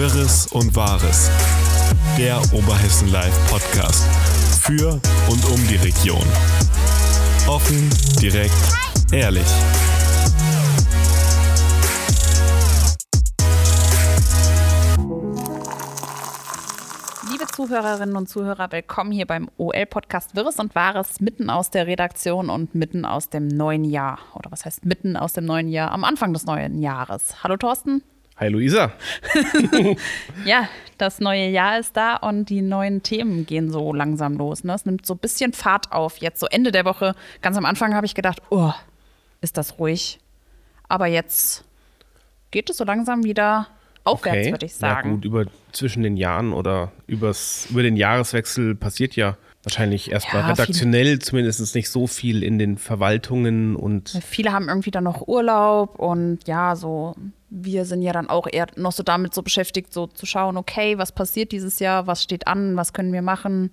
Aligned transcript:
Wirres 0.00 0.46
und 0.46 0.74
Wahres. 0.74 1.30
Der 2.16 2.38
Oberhessen 2.54 3.12
Live 3.12 3.50
Podcast. 3.50 4.02
Für 4.62 4.92
und 5.28 5.44
um 5.44 5.68
die 5.68 5.76
Region. 5.76 6.24
Offen, 7.46 7.90
direkt, 8.18 8.54
ehrlich. 9.12 9.44
Liebe 17.30 17.46
Zuhörerinnen 17.54 18.16
und 18.16 18.26
Zuhörer, 18.26 18.72
willkommen 18.72 19.12
hier 19.12 19.26
beim 19.26 19.50
OL-Podcast 19.58 20.34
Wirres 20.34 20.58
und 20.58 20.74
Wahres, 20.74 21.20
mitten 21.20 21.50
aus 21.50 21.68
der 21.68 21.86
Redaktion 21.86 22.48
und 22.48 22.74
mitten 22.74 23.04
aus 23.04 23.28
dem 23.28 23.48
neuen 23.48 23.84
Jahr. 23.84 24.18
Oder 24.34 24.50
was 24.50 24.64
heißt 24.64 24.86
mitten 24.86 25.18
aus 25.18 25.34
dem 25.34 25.44
neuen 25.44 25.68
Jahr? 25.68 25.90
Am 25.90 26.04
Anfang 26.04 26.32
des 26.32 26.46
neuen 26.46 26.78
Jahres. 26.78 27.44
Hallo 27.44 27.58
Thorsten. 27.58 28.02
Hi 28.40 28.48
Luisa. 28.48 28.92
Ja, 30.46 30.66
das 30.96 31.20
neue 31.20 31.48
Jahr 31.48 31.78
ist 31.78 31.94
da 31.94 32.16
und 32.16 32.48
die 32.48 32.62
neuen 32.62 33.02
Themen 33.02 33.44
gehen 33.44 33.70
so 33.70 33.92
langsam 33.92 34.38
los. 34.38 34.64
Ne? 34.64 34.72
Es 34.72 34.86
nimmt 34.86 35.04
so 35.04 35.12
ein 35.12 35.18
bisschen 35.18 35.52
Fahrt 35.52 35.92
auf. 35.92 36.16
Jetzt 36.16 36.40
so 36.40 36.46
Ende 36.46 36.72
der 36.72 36.86
Woche, 36.86 37.14
ganz 37.42 37.58
am 37.58 37.66
Anfang 37.66 37.94
habe 37.94 38.06
ich 38.06 38.14
gedacht, 38.14 38.40
oh, 38.48 38.72
ist 39.42 39.58
das 39.58 39.78
ruhig. 39.78 40.20
Aber 40.88 41.06
jetzt 41.06 41.64
geht 42.50 42.70
es 42.70 42.78
so 42.78 42.84
langsam 42.84 43.24
wieder 43.24 43.66
aufwärts, 44.04 44.50
würde 44.50 44.64
ich 44.66 44.74
sagen. 44.74 45.08
Ja 45.10 45.14
gut, 45.16 45.24
über 45.26 45.44
zwischen 45.72 46.02
den 46.02 46.16
Jahren 46.16 46.54
oder 46.54 46.92
übers, 47.06 47.66
über 47.70 47.82
den 47.82 47.96
Jahreswechsel 47.96 48.74
passiert 48.74 49.16
ja 49.16 49.36
wahrscheinlich 49.62 50.10
erstmal 50.10 50.42
Ja, 50.42 50.48
redaktionell 50.50 51.18
zumindest 51.18 51.74
nicht 51.74 51.90
so 51.90 52.06
viel 52.06 52.42
in 52.42 52.58
den 52.58 52.78
Verwaltungen 52.78 53.76
und 53.76 54.10
Viele 54.24 54.52
haben 54.52 54.68
irgendwie 54.68 54.90
dann 54.90 55.04
noch 55.04 55.28
Urlaub 55.28 55.98
und 55.98 56.46
ja, 56.46 56.76
so 56.76 57.14
wir 57.50 57.84
sind 57.84 58.02
ja 58.02 58.12
dann 58.12 58.30
auch 58.30 58.46
eher 58.50 58.68
noch 58.76 58.92
so 58.92 59.02
damit 59.02 59.34
so 59.34 59.42
beschäftigt, 59.42 59.92
so 59.92 60.06
zu 60.06 60.24
schauen, 60.24 60.56
okay, 60.56 60.98
was 60.98 61.12
passiert 61.12 61.52
dieses 61.52 61.80
Jahr, 61.80 62.06
was 62.06 62.22
steht 62.22 62.46
an, 62.46 62.76
was 62.76 62.92
können 62.92 63.12
wir 63.12 63.22
machen. 63.22 63.72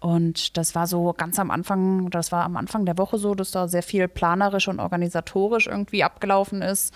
Und 0.00 0.58
das 0.58 0.74
war 0.74 0.86
so 0.86 1.14
ganz 1.16 1.38
am 1.38 1.50
Anfang, 1.50 2.10
das 2.10 2.32
war 2.32 2.44
am 2.44 2.56
Anfang 2.56 2.84
der 2.84 2.98
Woche 2.98 3.16
so, 3.16 3.34
dass 3.34 3.52
da 3.52 3.68
sehr 3.68 3.82
viel 3.82 4.08
planerisch 4.08 4.68
und 4.68 4.80
organisatorisch 4.80 5.68
irgendwie 5.68 6.04
abgelaufen 6.04 6.60
ist. 6.60 6.92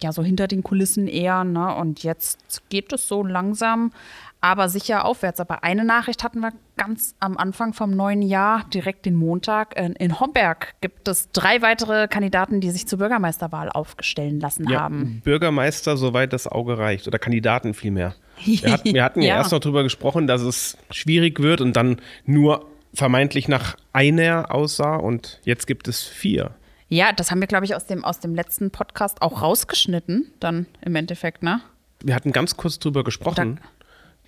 Ja, 0.00 0.12
so 0.12 0.24
hinter 0.24 0.48
den 0.48 0.62
Kulissen 0.62 1.06
eher, 1.06 1.44
ne? 1.44 1.74
Und 1.74 2.02
jetzt 2.02 2.62
geht 2.70 2.90
es 2.92 3.06
so 3.06 3.22
langsam, 3.22 3.92
aber 4.40 4.68
sicher 4.68 5.04
aufwärts. 5.04 5.40
Aber 5.40 5.64
eine 5.64 5.84
Nachricht 5.84 6.24
hatten 6.24 6.40
wir 6.40 6.52
ganz 6.76 7.14
am 7.20 7.36
Anfang 7.36 7.74
vom 7.74 7.90
neuen 7.90 8.22
Jahr, 8.22 8.64
direkt 8.72 9.06
den 9.06 9.14
Montag. 9.14 9.78
In, 9.78 10.18
Homberg 10.18 10.74
gibt 10.80 11.08
es 11.08 11.30
drei 11.32 11.62
weitere 11.62 12.08
Kandidaten, 12.08 12.60
die 12.60 12.70
sich 12.70 12.86
zur 12.86 12.98
Bürgermeisterwahl 12.98 13.68
aufstellen 13.68 14.40
lassen 14.40 14.68
ja, 14.68 14.80
haben. 14.80 15.20
Bürgermeister, 15.24 15.96
soweit 15.96 16.32
das 16.32 16.46
Auge 16.46 16.78
reicht 16.78 17.06
oder 17.06 17.18
Kandidaten 17.18 17.74
vielmehr. 17.74 18.14
Wir 18.44 18.72
hatten, 18.72 18.94
wir 18.94 19.04
hatten 19.04 19.22
ja. 19.22 19.28
Ja. 19.28 19.36
erst 19.36 19.52
noch 19.52 19.60
drüber 19.60 19.82
gesprochen, 19.82 20.26
dass 20.26 20.40
es 20.40 20.78
schwierig 20.90 21.40
wird 21.40 21.60
und 21.60 21.74
dann 21.74 22.00
nur 22.24 22.66
vermeintlich 22.94 23.48
nach 23.48 23.76
einer 23.92 24.52
aussah 24.52 24.96
und 24.96 25.40
jetzt 25.44 25.66
gibt 25.66 25.86
es 25.86 26.02
vier. 26.02 26.54
Ja, 26.88 27.12
das 27.12 27.30
haben 27.30 27.40
wir, 27.40 27.46
glaube 27.46 27.64
ich, 27.64 27.76
aus 27.76 27.86
dem, 27.86 28.04
aus 28.04 28.18
dem 28.18 28.34
letzten 28.34 28.72
Podcast 28.72 29.22
auch 29.22 29.42
rausgeschnitten, 29.42 30.32
dann 30.40 30.66
im 30.80 30.96
Endeffekt, 30.96 31.42
ne? 31.42 31.60
Wir 32.02 32.14
hatten 32.14 32.32
ganz 32.32 32.56
kurz 32.56 32.78
drüber 32.78 33.04
gesprochen, 33.04 33.60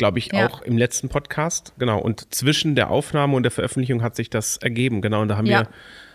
glaube 0.03 0.19
ich, 0.19 0.33
Ja. 0.33 0.49
auch 0.49 0.63
im 0.63 0.77
letzten 0.77 1.09
Podcast. 1.09 1.73
Genau. 1.79 2.01
Und 2.01 2.35
zwischen 2.35 2.75
der 2.75 2.91
Aufnahme 2.91 3.37
und 3.37 3.45
der 3.45 3.53
Veröffentlichung 3.53 4.03
hat 4.03 4.17
sich 4.17 4.31
das 4.31 4.57
ergeben. 4.57 5.01
Genau. 5.01 5.23
Und 5.23 5.29
da 5.29 5.37
haben, 5.37 5.47
Ja. 5.47 5.69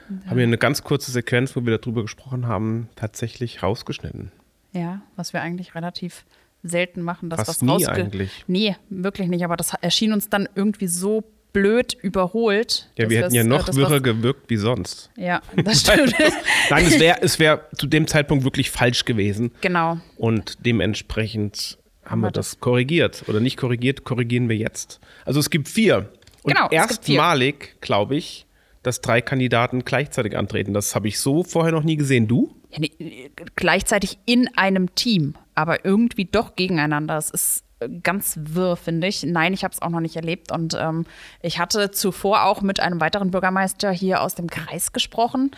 wir, 0.09 0.29
haben 0.29 0.37
wir 0.37 0.43
eine 0.43 0.57
ganz 0.57 0.83
kurze 0.83 1.09
Sequenz, 1.11 1.55
wo 1.55 1.65
wir 1.65 1.77
darüber 1.77 2.01
gesprochen 2.01 2.47
haben, 2.47 2.89
tatsächlich 2.97 3.63
rausgeschnitten. 3.63 4.33
Ja, 4.73 4.99
was 5.15 5.31
wir 5.31 5.41
eigentlich 5.41 5.73
relativ 5.73 6.25
selten 6.63 7.01
machen, 7.01 7.29
dass 7.29 7.37
Fast 7.37 7.49
was 7.49 7.61
nie 7.61 7.85
rausge- 7.85 7.91
eigentlich. 7.93 8.43
Nee, 8.47 8.75
wirklich 8.89 9.29
nicht. 9.29 9.45
Aber 9.45 9.55
das 9.55 9.73
erschien 9.79 10.11
uns 10.11 10.27
dann 10.29 10.49
irgendwie 10.53 10.87
so 10.87 11.23
blöd 11.53 11.93
überholt. 11.93 12.89
Ja, 12.97 13.09
wir 13.09 13.21
hätten 13.23 13.33
ja 13.33 13.43
noch 13.45 13.63
äh, 13.63 13.67
das 13.67 13.75
wirrer 13.77 14.01
gewirkt 14.01 14.49
wie 14.49 14.57
sonst. 14.57 15.09
Ja, 15.15 15.41
das 15.55 15.79
stimmt. 15.81 16.13
Nein, 16.69 16.85
es 16.85 16.99
wäre 16.99 17.19
es 17.21 17.39
wär 17.39 17.61
zu 17.77 17.87
dem 17.87 18.05
Zeitpunkt 18.05 18.43
wirklich 18.43 18.69
falsch 18.69 19.05
gewesen. 19.05 19.51
genau. 19.61 19.97
Und 20.17 20.57
dementsprechend 20.65 21.77
haben 22.07 22.21
wir 22.21 22.31
das 22.31 22.59
korrigiert. 22.59 23.23
Oder 23.27 23.39
nicht 23.39 23.57
korrigiert, 23.57 24.03
korrigieren 24.03 24.49
wir 24.49 24.55
jetzt. 24.57 24.99
Also 25.25 25.39
es 25.39 25.49
gibt 25.49 25.67
vier. 25.67 26.09
Und 26.43 26.53
Genau, 26.53 26.69
erstmalig, 26.69 27.75
glaube 27.81 28.15
ich, 28.15 28.45
dass 28.83 29.01
drei 29.01 29.21
Kandidaten 29.21 29.83
gleichzeitig 29.83 30.37
antreten. 30.37 30.73
Das 30.73 30.95
habe 30.95 31.07
ich 31.07 31.19
so 31.19 31.43
vorher 31.43 31.73
noch 31.73 31.83
nie 31.83 31.97
gesehen. 31.97 32.27
Du? 32.27 32.55
Ja, 32.71 32.79
nee, 32.79 33.31
gleichzeitig 33.55 34.17
in 34.25 34.49
einem 34.57 34.95
Team, 34.95 35.35
aber 35.55 35.85
irgendwie 35.85 36.25
doch 36.25 36.55
gegeneinander. 36.55 37.17
Es 37.17 37.29
ist 37.29 37.63
äh, 37.79 37.89
ganz 38.03 38.39
wirr, 38.41 38.75
finde 38.75 39.07
ich. 39.07 39.23
Nein, 39.23 39.53
ich 39.53 39.63
habe 39.63 39.73
es 39.73 39.81
auch 39.81 39.89
noch 39.89 39.99
nicht 39.99 40.15
erlebt. 40.15 40.51
Und 40.51 40.75
ähm, 40.79 41.05
ich 41.41 41.59
hatte 41.59 41.91
zuvor 41.91 42.43
auch 42.45 42.61
mit 42.61 42.79
einem 42.79 43.01
weiteren 43.01 43.31
Bürgermeister 43.31 43.91
hier 43.91 44.21
aus 44.21 44.35
dem 44.35 44.47
Kreis 44.47 44.93
gesprochen, 44.93 45.51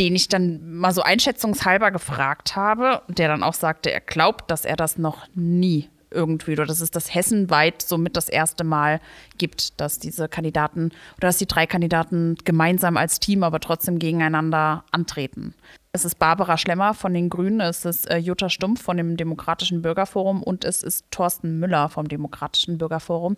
den 0.00 0.16
ich 0.16 0.28
dann 0.28 0.78
mal 0.78 0.94
so 0.94 1.02
einschätzungshalber 1.02 1.90
gefragt 1.90 2.56
habe, 2.56 3.02
der 3.08 3.28
dann 3.28 3.42
auch 3.42 3.52
sagte, 3.52 3.92
er 3.92 4.00
glaubt, 4.00 4.50
dass 4.50 4.64
er 4.64 4.74
das 4.76 4.96
noch 4.96 5.28
nie 5.34 5.90
irgendwie 6.10 6.52
oder 6.52 6.64
dass 6.64 6.80
es 6.80 6.90
das 6.90 7.14
hessenweit 7.14 7.82
somit 7.82 8.16
das 8.16 8.30
erste 8.30 8.64
Mal 8.64 9.00
gibt, 9.36 9.78
dass 9.78 9.98
diese 9.98 10.26
Kandidaten 10.26 10.86
oder 11.18 11.28
dass 11.28 11.36
die 11.36 11.46
drei 11.46 11.66
Kandidaten 11.66 12.36
gemeinsam 12.44 12.96
als 12.96 13.20
Team, 13.20 13.42
aber 13.42 13.60
trotzdem 13.60 13.98
gegeneinander 13.98 14.84
antreten. 14.90 15.54
Es 15.92 16.06
ist 16.06 16.18
Barbara 16.18 16.56
Schlemmer 16.56 16.94
von 16.94 17.12
den 17.12 17.28
Grünen, 17.28 17.60
es 17.60 17.84
ist 17.84 18.10
äh, 18.10 18.16
Jutta 18.16 18.48
Stumpf 18.48 18.80
von 18.82 18.96
dem 18.96 19.18
Demokratischen 19.18 19.82
Bürgerforum 19.82 20.42
und 20.42 20.64
es 20.64 20.82
ist 20.82 21.04
Thorsten 21.10 21.60
Müller 21.60 21.90
vom 21.90 22.08
Demokratischen 22.08 22.78
Bürgerforum, 22.78 23.36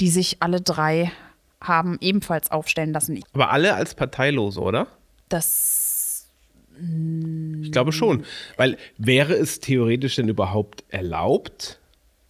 die 0.00 0.10
sich 0.10 0.38
alle 0.40 0.60
drei 0.60 1.12
haben 1.62 1.98
ebenfalls 2.00 2.50
aufstellen 2.50 2.92
lassen. 2.92 3.22
Aber 3.32 3.52
alle 3.52 3.74
als 3.74 3.94
Parteilose, 3.94 4.60
oder? 4.60 4.88
Das 5.28 5.89
Ich 7.62 7.72
glaube 7.72 7.92
schon. 7.92 8.24
Weil 8.56 8.76
wäre 8.98 9.34
es 9.34 9.60
theoretisch 9.60 10.16
denn 10.16 10.28
überhaupt 10.28 10.84
erlaubt, 10.88 11.80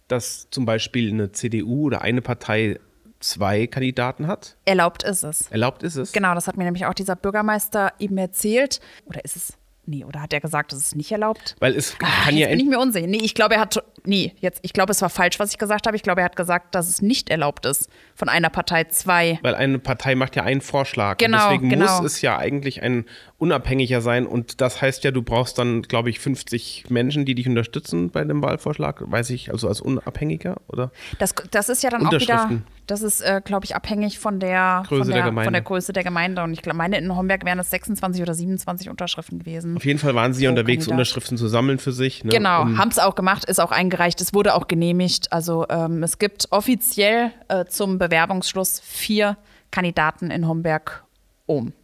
dass 0.07 0.47
zum 0.51 0.65
Beispiel 0.65 1.09
eine 1.09 1.31
CDU 1.31 1.85
oder 1.85 2.01
eine 2.01 2.21
Partei 2.21 2.79
zwei 3.19 3.67
Kandidaten 3.67 4.27
hat? 4.27 4.57
erlaubt 4.65 5.03
ist 5.03 5.23
es. 5.23 5.49
Erlaubt 5.51 5.83
ist 5.83 5.95
es? 5.95 6.11
Genau, 6.11 6.33
das 6.33 6.47
hat 6.47 6.57
mir 6.57 6.65
nämlich 6.65 6.85
auch 6.85 6.93
dieser 6.93 7.15
Bürgermeister 7.15 7.93
eben 7.99 8.17
erzählt. 8.17 8.81
Oder 9.05 9.23
ist 9.23 9.35
es. 9.35 9.53
Nee, 9.87 10.05
oder 10.05 10.21
hat 10.21 10.31
er 10.31 10.39
gesagt, 10.39 10.73
es 10.73 10.79
ist 10.79 10.95
nicht 10.95 11.11
erlaubt? 11.11 11.55
Weil 11.59 11.75
es 11.75 11.95
Ah, 12.01 12.25
kann 12.25 12.37
ja 12.37 12.47
jetzt 12.47 12.51
bin 12.51 12.59
ich 12.59 12.67
mir 12.67 12.79
unsicher. 12.79 13.07
Nee, 13.07 13.19
ich 13.23 13.33
glaube, 13.33 13.55
er 13.55 13.61
hat. 13.61 13.83
Nee, 14.05 14.33
jetzt, 14.39 14.59
ich 14.61 14.73
glaube, 14.73 14.91
es 14.91 15.01
war 15.01 15.09
falsch, 15.09 15.39
was 15.39 15.51
ich 15.51 15.57
gesagt 15.57 15.87
habe. 15.87 15.95
Ich 15.95 16.03
glaube, 16.03 16.21
er 16.21 16.25
hat 16.25 16.35
gesagt, 16.35 16.75
dass 16.75 16.87
es 16.87 17.01
nicht 17.01 17.29
erlaubt 17.29 17.65
ist, 17.65 17.89
von 18.15 18.29
einer 18.29 18.49
Partei 18.49 18.83
zwei. 18.85 19.39
Weil 19.41 19.55
eine 19.55 19.79
Partei 19.79 20.13
macht 20.13 20.35
ja 20.35 20.43
einen 20.43 20.61
Vorschlag. 20.61 21.17
Genau, 21.17 21.37
und 21.37 21.53
deswegen 21.53 21.69
genau. 21.69 22.01
muss 22.01 22.13
es 22.13 22.21
ja 22.21 22.37
eigentlich 22.37 22.83
ein 22.83 23.05
unabhängiger 23.39 24.01
sein. 24.01 24.27
Und 24.27 24.61
das 24.61 24.81
heißt 24.81 25.03
ja, 25.03 25.09
du 25.09 25.23
brauchst 25.23 25.57
dann, 25.57 25.81
glaube 25.81 26.11
ich, 26.11 26.19
50 26.19 26.89
Menschen, 26.89 27.25
die 27.25 27.33
dich 27.33 27.47
unterstützen 27.47 28.11
bei 28.11 28.23
dem 28.23 28.43
Wahlvorschlag. 28.43 29.01
Weiß 29.11 29.31
ich, 29.31 29.51
also 29.51 29.67
als 29.67 29.81
Unabhängiger, 29.81 30.57
oder? 30.67 30.91
Das, 31.17 31.33
das 31.49 31.69
ist 31.69 31.81
ja 31.81 31.89
dann 31.89 32.05
auch 32.05 32.11
wieder. 32.11 32.61
Das 32.87 33.01
ist, 33.01 33.21
äh, 33.21 33.41
glaube 33.43 33.65
ich, 33.65 33.75
abhängig 33.75 34.19
von 34.19 34.39
der, 34.39 34.83
Größe 34.87 35.03
von, 35.03 35.07
der 35.07 35.17
der, 35.17 35.25
Gemeinde. 35.25 35.45
von 35.45 35.53
der 35.53 35.61
Größe 35.61 35.93
der 35.93 36.03
Gemeinde. 36.03 36.43
Und 36.43 36.53
ich 36.53 36.61
glaub, 36.61 36.75
meine, 36.75 36.97
in 36.97 37.15
Homberg 37.15 37.45
wären 37.45 37.59
es 37.59 37.69
26 37.69 38.21
oder 38.21 38.33
27 38.33 38.89
Unterschriften 38.89 39.39
gewesen. 39.39 39.77
Auf 39.77 39.85
jeden 39.85 39.99
Fall 39.99 40.15
waren 40.15 40.33
sie 40.33 40.43
ja 40.43 40.49
unterwegs, 40.49 40.85
Kandidat. 40.85 40.93
Unterschriften 40.93 41.37
zu 41.37 41.47
sammeln 41.47 41.79
für 41.79 41.91
sich. 41.93 42.23
Ne? 42.23 42.31
Genau, 42.31 42.63
Um- 42.63 42.77
haben 42.77 42.89
es 42.89 42.99
auch 42.99 43.15
gemacht, 43.15 43.45
ist 43.45 43.59
auch 43.59 43.71
eingereicht, 43.71 44.19
es 44.21 44.33
wurde 44.33 44.55
auch 44.55 44.67
genehmigt. 44.67 45.31
Also 45.31 45.65
ähm, 45.69 46.03
es 46.03 46.17
gibt 46.19 46.47
offiziell 46.51 47.31
äh, 47.47 47.65
zum 47.65 47.97
Bewerbungsschluss 47.97 48.79
vier 48.83 49.37
Kandidaten 49.71 50.31
in 50.31 50.47
Homberg 50.47 51.03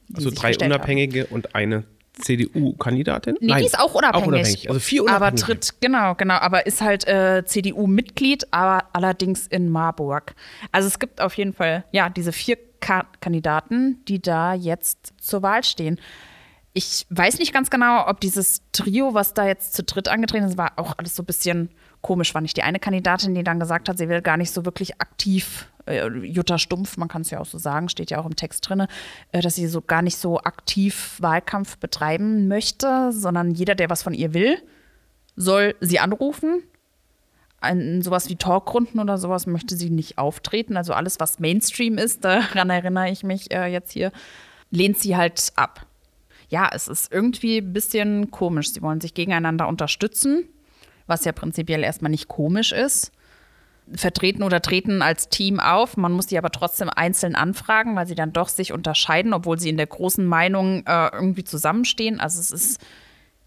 die 0.09 0.15
Also 0.15 0.29
drei 0.29 0.49
gestellt 0.49 0.71
haben. 0.71 0.79
Unabhängige 0.79 1.25
und 1.27 1.55
eine 1.55 1.83
CDU-Kandidatin? 2.19 3.37
Nee, 3.39 3.55
die 3.59 3.65
ist 3.65 3.79
auch 3.79 3.93
unabhängig. 3.93 4.67
Also 4.69 4.79
vier 4.79 5.01
Aber 5.03 5.27
Unabhängige. 5.27 5.41
tritt, 5.45 5.81
genau, 5.81 6.15
genau, 6.15 6.35
aber 6.35 6.65
ist 6.65 6.81
halt 6.81 7.07
äh, 7.07 7.43
CDU-Mitglied, 7.45 8.51
aber 8.51 8.85
allerdings 8.93 9.47
in 9.47 9.69
Marburg. 9.69 10.35
Also 10.71 10.87
es 10.87 10.99
gibt 10.99 11.21
auf 11.21 11.33
jeden 11.35 11.53
Fall, 11.53 11.85
ja, 11.91 12.09
diese 12.09 12.31
vier 12.31 12.57
Ka 12.79 13.05
Kandidaten, 13.21 14.03
die 14.07 14.21
da 14.21 14.53
jetzt 14.53 15.13
zur 15.19 15.41
Wahl 15.41 15.63
stehen. 15.63 15.99
Ich 16.73 17.07
weiß 17.09 17.39
nicht 17.39 17.53
ganz 17.53 17.71
genau, 17.71 18.07
ob 18.07 18.19
dieses 18.19 18.61
Trio, 18.71 19.15
was 19.15 19.33
da 19.33 19.47
jetzt 19.47 19.73
zu 19.73 19.83
dritt 19.83 20.07
angetreten 20.09 20.45
ist, 20.45 20.57
war 20.57 20.73
auch 20.75 20.93
alles 20.97 21.15
so 21.15 21.23
ein 21.23 21.25
bisschen 21.25 21.69
komisch, 22.01 22.31
fand 22.31 22.45
ich. 22.45 22.53
Die 22.53 22.63
eine 22.63 22.79
Kandidatin, 22.79 23.35
die 23.35 23.43
dann 23.43 23.59
gesagt 23.59 23.89
hat, 23.89 23.97
sie 23.97 24.09
will 24.09 24.21
gar 24.21 24.37
nicht 24.37 24.51
so 24.51 24.65
wirklich 24.65 25.01
aktiv, 25.01 25.67
äh, 25.87 26.07
Jutta 26.07 26.57
Stumpf, 26.57 26.97
man 26.97 27.07
kann 27.07 27.21
es 27.21 27.29
ja 27.29 27.39
auch 27.39 27.45
so 27.45 27.57
sagen, 27.57 27.89
steht 27.89 28.11
ja 28.11 28.19
auch 28.19 28.25
im 28.25 28.35
Text 28.35 28.67
drin, 28.67 28.87
äh, 29.31 29.41
dass 29.41 29.55
sie 29.55 29.67
so 29.67 29.81
gar 29.81 30.01
nicht 30.01 30.17
so 30.17 30.39
aktiv 30.39 31.17
Wahlkampf 31.19 31.77
betreiben 31.77 32.47
möchte, 32.47 33.11
sondern 33.11 33.51
jeder, 33.51 33.75
der 33.75 33.89
was 33.89 34.03
von 34.03 34.13
ihr 34.13 34.33
will, 34.33 34.57
soll 35.35 35.75
sie 35.79 35.99
anrufen. 35.99 36.63
In 37.67 38.03
sowas 38.03 38.29
wie 38.29 38.35
Talkrunden 38.35 38.99
oder 38.99 39.17
sowas 39.17 39.47
möchte 39.47 39.75
sie 39.75 39.89
nicht 39.89 40.19
auftreten. 40.19 40.77
Also 40.77 40.93
alles, 40.93 41.19
was 41.19 41.39
Mainstream 41.39 41.97
ist, 41.97 42.23
daran 42.23 42.69
erinnere 42.69 43.09
ich 43.09 43.23
mich 43.23 43.51
äh, 43.51 43.65
jetzt 43.65 43.91
hier, 43.91 44.11
lehnt 44.69 44.99
sie 44.99 45.15
halt 45.15 45.53
ab. 45.55 45.87
Ja, 46.49 46.69
es 46.71 46.87
ist 46.87 47.11
irgendwie 47.11 47.57
ein 47.57 47.73
bisschen 47.73 48.31
komisch. 48.31 48.71
Sie 48.71 48.81
wollen 48.81 49.01
sich 49.01 49.13
gegeneinander 49.13 49.67
unterstützen. 49.67 50.47
Was 51.07 51.25
ja 51.25 51.31
prinzipiell 51.31 51.83
erstmal 51.83 52.11
nicht 52.11 52.27
komisch 52.27 52.71
ist 52.71 53.11
vertreten 53.93 54.43
oder 54.43 54.61
treten 54.61 55.01
als 55.01 55.29
Team 55.29 55.59
auf. 55.59 55.97
Man 55.97 56.11
muss 56.11 56.27
die 56.27 56.37
aber 56.37 56.51
trotzdem 56.51 56.89
einzeln 56.89 57.35
anfragen, 57.35 57.95
weil 57.95 58.07
sie 58.07 58.15
dann 58.15 58.33
doch 58.33 58.49
sich 58.49 58.73
unterscheiden, 58.73 59.33
obwohl 59.33 59.59
sie 59.59 59.69
in 59.69 59.77
der 59.77 59.87
großen 59.87 60.25
Meinung 60.25 60.83
äh, 60.85 61.09
irgendwie 61.13 61.43
zusammenstehen. 61.43 62.19
Also 62.19 62.39
es 62.39 62.51
ist 62.51 62.81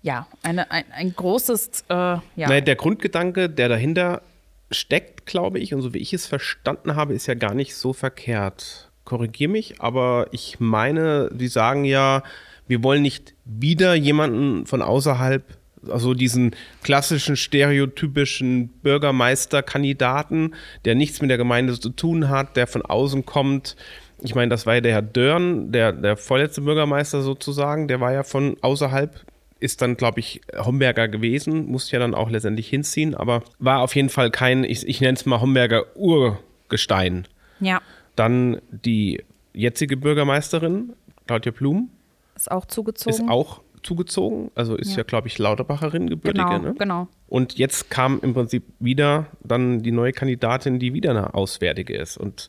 ja 0.02 0.26
eine, 0.42 0.70
ein, 0.70 0.84
ein 0.92 1.14
großes. 1.14 1.84
Äh, 1.88 1.94
ja. 1.94 2.20
Naja, 2.36 2.60
der 2.60 2.76
Grundgedanke, 2.76 3.50
der 3.50 3.68
dahinter 3.68 4.22
steckt, 4.70 5.26
glaube 5.26 5.58
ich, 5.58 5.74
und 5.74 5.82
so 5.82 5.92
wie 5.94 5.98
ich 5.98 6.12
es 6.12 6.26
verstanden 6.26 6.96
habe, 6.96 7.12
ist 7.12 7.26
ja 7.26 7.34
gar 7.34 7.54
nicht 7.54 7.74
so 7.74 7.92
verkehrt. 7.92 8.90
Korrigiere 9.04 9.50
mich, 9.50 9.80
aber 9.80 10.28
ich 10.30 10.60
meine, 10.60 11.30
sie 11.36 11.48
sagen 11.48 11.84
ja, 11.84 12.22
wir 12.68 12.84
wollen 12.84 13.02
nicht 13.02 13.34
wieder 13.44 13.94
jemanden 13.94 14.66
von 14.66 14.80
außerhalb 14.80 15.42
also 15.88 16.15
diesen 16.15 16.55
klassischen 16.82 17.37
stereotypischen 17.37 18.69
Bürgermeisterkandidaten, 18.82 20.55
der 20.85 20.94
nichts 20.94 21.21
mit 21.21 21.31
der 21.31 21.38
Gemeinde 21.38 21.79
zu 21.79 21.91
tun 21.91 22.29
hat, 22.29 22.56
der 22.56 22.67
von 22.67 22.82
außen 22.82 23.25
kommt. 23.27 23.77
Ich 24.23 24.35
meine, 24.35 24.50
das 24.50 24.67
war 24.67 24.75
ja 24.75 24.81
der 24.81 24.93
Herr 24.93 25.03
Dörn, 25.03 25.73
der, 25.73 25.93
der 25.93 26.17
vorletzte 26.17 26.61
Bürgermeister 26.61 27.23
sozusagen, 27.23 27.88
der 27.88 28.00
war 28.00 28.12
ja 28.12 28.23
von 28.23 28.56
außerhalb, 28.61 29.25
ist 29.61 29.82
dann, 29.82 29.97
glaube 29.97 30.21
ich, 30.21 30.41
Homberger 30.56 31.09
gewesen, 31.09 31.67
musste 31.67 31.93
ja 31.93 31.99
dann 31.99 32.15
auch 32.15 32.31
letztendlich 32.31 32.69
hinziehen, 32.69 33.15
aber 33.15 33.43
war 33.59 33.81
auf 33.81 33.94
jeden 33.94 34.09
Fall 34.09 34.31
kein, 34.31 34.65
ich, 34.65 34.87
ich 34.87 35.00
nenne 35.00 35.15
es 35.15 35.27
mal 35.27 35.41
Homberger 35.41 35.97
Urgestein. 35.97 37.27
Ja. 37.61 37.81
Dann 38.17 38.61
die 38.71 39.23
jetzige 39.53 39.97
Bürgermeisterin, 39.97 40.94
Claudia 41.27 41.53
Blum. 41.53 41.91
Ist 42.35 42.50
auch 42.50 42.65
zugezogen. 42.67 43.15
Ist 43.15 43.31
auch 43.31 43.61
zugezogen. 43.82 44.50
Also 44.55 44.77
ist 44.77 44.93
ja, 44.93 44.99
ja 44.99 45.03
glaube 45.03 45.29
ich, 45.29 45.38
Lauterbacherin 45.38 46.09
gebürtige. 46.09 46.44
Genau, 46.44 46.59
ne? 46.59 46.75
genau. 46.79 47.09
Und 47.29 47.59
jetzt 47.59 47.91
kam 47.91 48.21
im 48.23 48.35
Prinzip 48.35 48.65
wieder 48.79 49.27
dann 49.43 49.82
die 49.82 49.93
neue 49.93 50.12
Kandidatin, 50.12 50.79
die 50.79 50.94
wieder 50.94 51.11
eine 51.11 51.35
Auswärtige 51.35 51.97
ist. 51.97 52.17
Und 52.17 52.49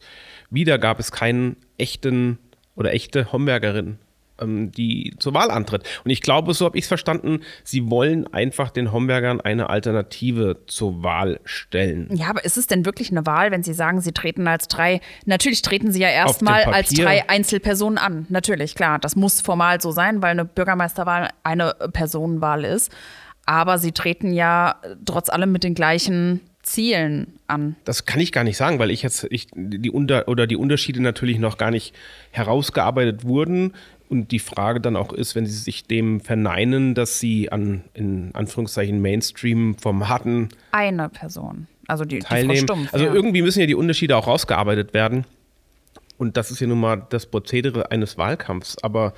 wieder 0.49 0.77
gab 0.77 0.99
es 0.99 1.11
keinen 1.11 1.57
echten 1.77 2.37
oder 2.75 2.93
echte 2.93 3.31
Hombergerin 3.31 3.97
ähm, 4.41 4.71
die 4.71 5.13
zur 5.19 5.33
Wahl 5.33 5.51
antritt. 5.51 5.83
Und 6.03 6.11
ich 6.11 6.21
glaube, 6.21 6.53
so 6.53 6.65
habe 6.65 6.77
ich 6.77 6.85
es 6.85 6.87
verstanden, 6.87 7.41
sie 7.63 7.89
wollen 7.89 8.31
einfach 8.33 8.71
den 8.71 8.91
Hombergern 8.91 9.41
eine 9.41 9.69
Alternative 9.69 10.57
zur 10.67 11.03
Wahl 11.03 11.39
stellen. 11.45 12.09
Ja, 12.13 12.29
aber 12.29 12.43
ist 12.45 12.57
es 12.57 12.67
denn 12.67 12.85
wirklich 12.85 13.11
eine 13.11 13.25
Wahl, 13.25 13.51
wenn 13.51 13.63
Sie 13.63 13.73
sagen, 13.73 14.01
Sie 14.01 14.11
treten 14.11 14.47
als 14.47 14.67
drei, 14.67 15.01
natürlich 15.25 15.61
treten 15.61 15.91
Sie 15.91 16.01
ja 16.01 16.09
erstmal 16.09 16.63
als 16.65 16.89
drei 16.89 17.29
Einzelpersonen 17.29 17.97
an. 17.97 18.25
Natürlich, 18.29 18.75
klar, 18.75 18.99
das 18.99 19.15
muss 19.15 19.41
formal 19.41 19.81
so 19.81 19.91
sein, 19.91 20.21
weil 20.21 20.31
eine 20.31 20.45
Bürgermeisterwahl 20.45 21.29
eine 21.43 21.75
Personenwahl 21.93 22.65
ist. 22.65 22.91
Aber 23.45 23.77
Sie 23.77 23.91
treten 23.91 24.33
ja 24.33 24.75
trotz 25.05 25.29
allem 25.29 25.51
mit 25.51 25.63
den 25.63 25.73
gleichen 25.73 26.41
Zielen 26.63 27.39
an? 27.47 27.75
Das 27.85 28.05
kann 28.05 28.19
ich 28.19 28.31
gar 28.31 28.43
nicht 28.43 28.57
sagen, 28.57 28.79
weil 28.79 28.91
ich 28.91 29.01
jetzt 29.01 29.25
ich, 29.29 29.47
die 29.53 29.89
Unter 29.89 30.27
oder 30.27 30.47
die 30.47 30.55
Unterschiede 30.55 31.01
natürlich 31.01 31.39
noch 31.39 31.57
gar 31.57 31.71
nicht 31.71 31.93
herausgearbeitet 32.31 33.23
wurden. 33.23 33.73
Und 34.11 34.33
die 34.33 34.39
Frage 34.39 34.81
dann 34.81 34.97
auch 34.97 35.13
ist, 35.13 35.35
wenn 35.35 35.45
sie 35.45 35.57
sich 35.57 35.85
dem 35.85 36.19
verneinen, 36.19 36.95
dass 36.95 37.19
sie 37.19 37.49
an, 37.49 37.85
in 37.93 38.35
Anführungszeichen, 38.35 39.01
Mainstream-Formaten 39.01 40.49
eine 40.73 41.07
Person, 41.07 41.67
also 41.87 42.03
die, 42.03 42.19
teilnehmen. 42.19 42.51
Die 42.51 42.57
Frau 42.57 42.75
Stumpf, 42.75 42.93
also 42.93 43.05
ja. 43.05 43.13
irgendwie 43.13 43.41
müssen 43.41 43.61
ja 43.61 43.67
die 43.67 43.75
Unterschiede 43.75 44.17
auch 44.17 44.27
rausgearbeitet 44.27 44.93
werden. 44.93 45.25
Und 46.17 46.35
das 46.35 46.51
ist 46.51 46.59
ja 46.59 46.67
nun 46.67 46.81
mal 46.81 47.07
das 47.09 47.25
Prozedere 47.25 47.89
eines 47.89 48.17
Wahlkampfs. 48.17 48.83
Aber 48.83 49.13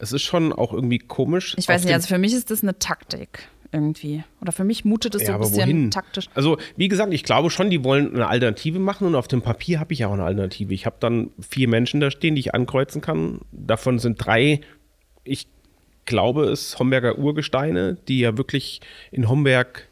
es 0.00 0.10
ist 0.10 0.22
schon 0.22 0.52
auch 0.52 0.72
irgendwie 0.72 0.98
komisch. 0.98 1.54
Ich 1.56 1.68
weiß 1.68 1.84
nicht, 1.84 1.94
also 1.94 2.08
für 2.08 2.18
mich 2.18 2.32
ist 2.32 2.50
das 2.50 2.64
eine 2.64 2.76
Taktik 2.76 3.46
irgendwie. 3.74 4.24
Oder 4.40 4.52
für 4.52 4.64
mich 4.64 4.84
mutet 4.84 5.14
es 5.14 5.22
ja, 5.22 5.28
so 5.28 5.32
ein 5.34 5.40
bisschen 5.40 5.62
wohin? 5.62 5.90
taktisch. 5.90 6.28
Also, 6.34 6.58
wie 6.76 6.88
gesagt, 6.88 7.12
ich 7.12 7.24
glaube 7.24 7.50
schon, 7.50 7.68
die 7.68 7.84
wollen 7.84 8.14
eine 8.14 8.28
Alternative 8.28 8.78
machen 8.78 9.06
und 9.06 9.14
auf 9.16 9.28
dem 9.28 9.42
Papier 9.42 9.80
habe 9.80 9.92
ich 9.92 9.98
ja 9.98 10.08
auch 10.08 10.12
eine 10.12 10.24
Alternative. 10.24 10.72
Ich 10.72 10.86
habe 10.86 10.96
dann 11.00 11.30
vier 11.40 11.68
Menschen 11.68 12.00
da 12.00 12.10
stehen, 12.10 12.36
die 12.36 12.40
ich 12.40 12.54
ankreuzen 12.54 13.00
kann. 13.00 13.40
Davon 13.52 13.98
sind 13.98 14.24
drei, 14.24 14.60
ich 15.24 15.48
glaube 16.06 16.44
es, 16.44 16.78
Homberger 16.78 17.18
Urgesteine, 17.18 17.96
die 18.08 18.20
ja 18.20 18.38
wirklich 18.38 18.80
in 19.10 19.28
Homberg 19.28 19.88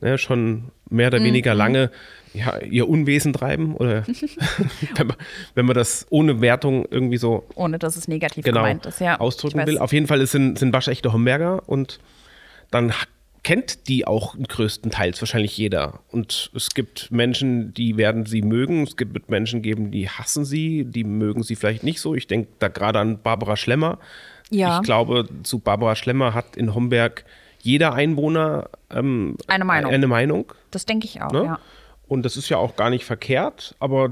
ne, 0.00 0.18
schon 0.18 0.70
mehr 0.88 1.08
oder 1.08 1.20
mhm. 1.20 1.24
weniger 1.24 1.54
lange 1.54 1.90
ja, 2.32 2.58
ihr 2.58 2.88
Unwesen 2.88 3.32
treiben 3.32 3.74
oder 3.74 4.04
wenn, 4.96 5.06
man, 5.06 5.16
wenn, 5.54 5.66
man, 5.66 5.74
das 5.74 6.06
ohne 6.10 6.40
Wertung 6.40 6.86
irgendwie 6.90 7.16
so 7.16 7.44
ohne 7.54 7.78
dass 7.78 7.96
es 7.96 8.08
negativ 8.08 8.44
genau, 8.44 8.60
gemeint 8.60 8.86
ist, 8.86 9.00
ja. 9.00 9.18
ausdrücken 9.18 9.66
will. 9.66 9.78
Auf 9.78 9.92
jeden 9.92 10.06
Fall 10.06 10.24
sind, 10.26 10.58
sind 10.58 10.72
waschechte 10.72 11.12
Homberger 11.12 11.68
und 11.68 11.98
dann 12.70 12.92
kennt 13.42 13.88
die 13.88 14.06
auch 14.06 14.36
größtenteils 14.36 15.20
wahrscheinlich 15.22 15.56
jeder. 15.56 16.00
Und 16.10 16.50
es 16.54 16.70
gibt 16.70 17.10
Menschen, 17.10 17.72
die 17.72 17.96
werden 17.96 18.26
sie 18.26 18.42
mögen. 18.42 18.82
Es 18.82 18.96
gibt 18.96 19.30
Menschen 19.30 19.62
geben, 19.62 19.90
die 19.90 20.08
hassen 20.08 20.44
sie, 20.44 20.84
die 20.84 21.04
mögen 21.04 21.42
sie 21.42 21.56
vielleicht 21.56 21.82
nicht 21.82 22.00
so. 22.00 22.14
Ich 22.14 22.26
denke 22.26 22.48
da 22.58 22.68
gerade 22.68 22.98
an 22.98 23.22
Barbara 23.22 23.56
Schlemmer. 23.56 23.98
Ja. 24.50 24.78
Ich 24.78 24.82
glaube, 24.82 25.28
zu 25.42 25.58
Barbara 25.58 25.96
Schlemmer 25.96 26.34
hat 26.34 26.56
in 26.56 26.74
Homberg 26.74 27.24
jeder 27.62 27.94
Einwohner 27.94 28.70
ähm, 28.90 29.36
eine 29.46 29.64
Meinung. 29.64 29.92
Eine 29.92 30.06
Meinung. 30.06 30.52
Das 30.70 30.86
denke 30.86 31.06
ich 31.06 31.22
auch, 31.22 31.32
ne? 31.32 31.44
ja. 31.44 31.58
Und 32.08 32.24
das 32.24 32.36
ist 32.36 32.48
ja 32.48 32.56
auch 32.56 32.74
gar 32.74 32.90
nicht 32.90 33.04
verkehrt, 33.04 33.76
aber 33.78 34.10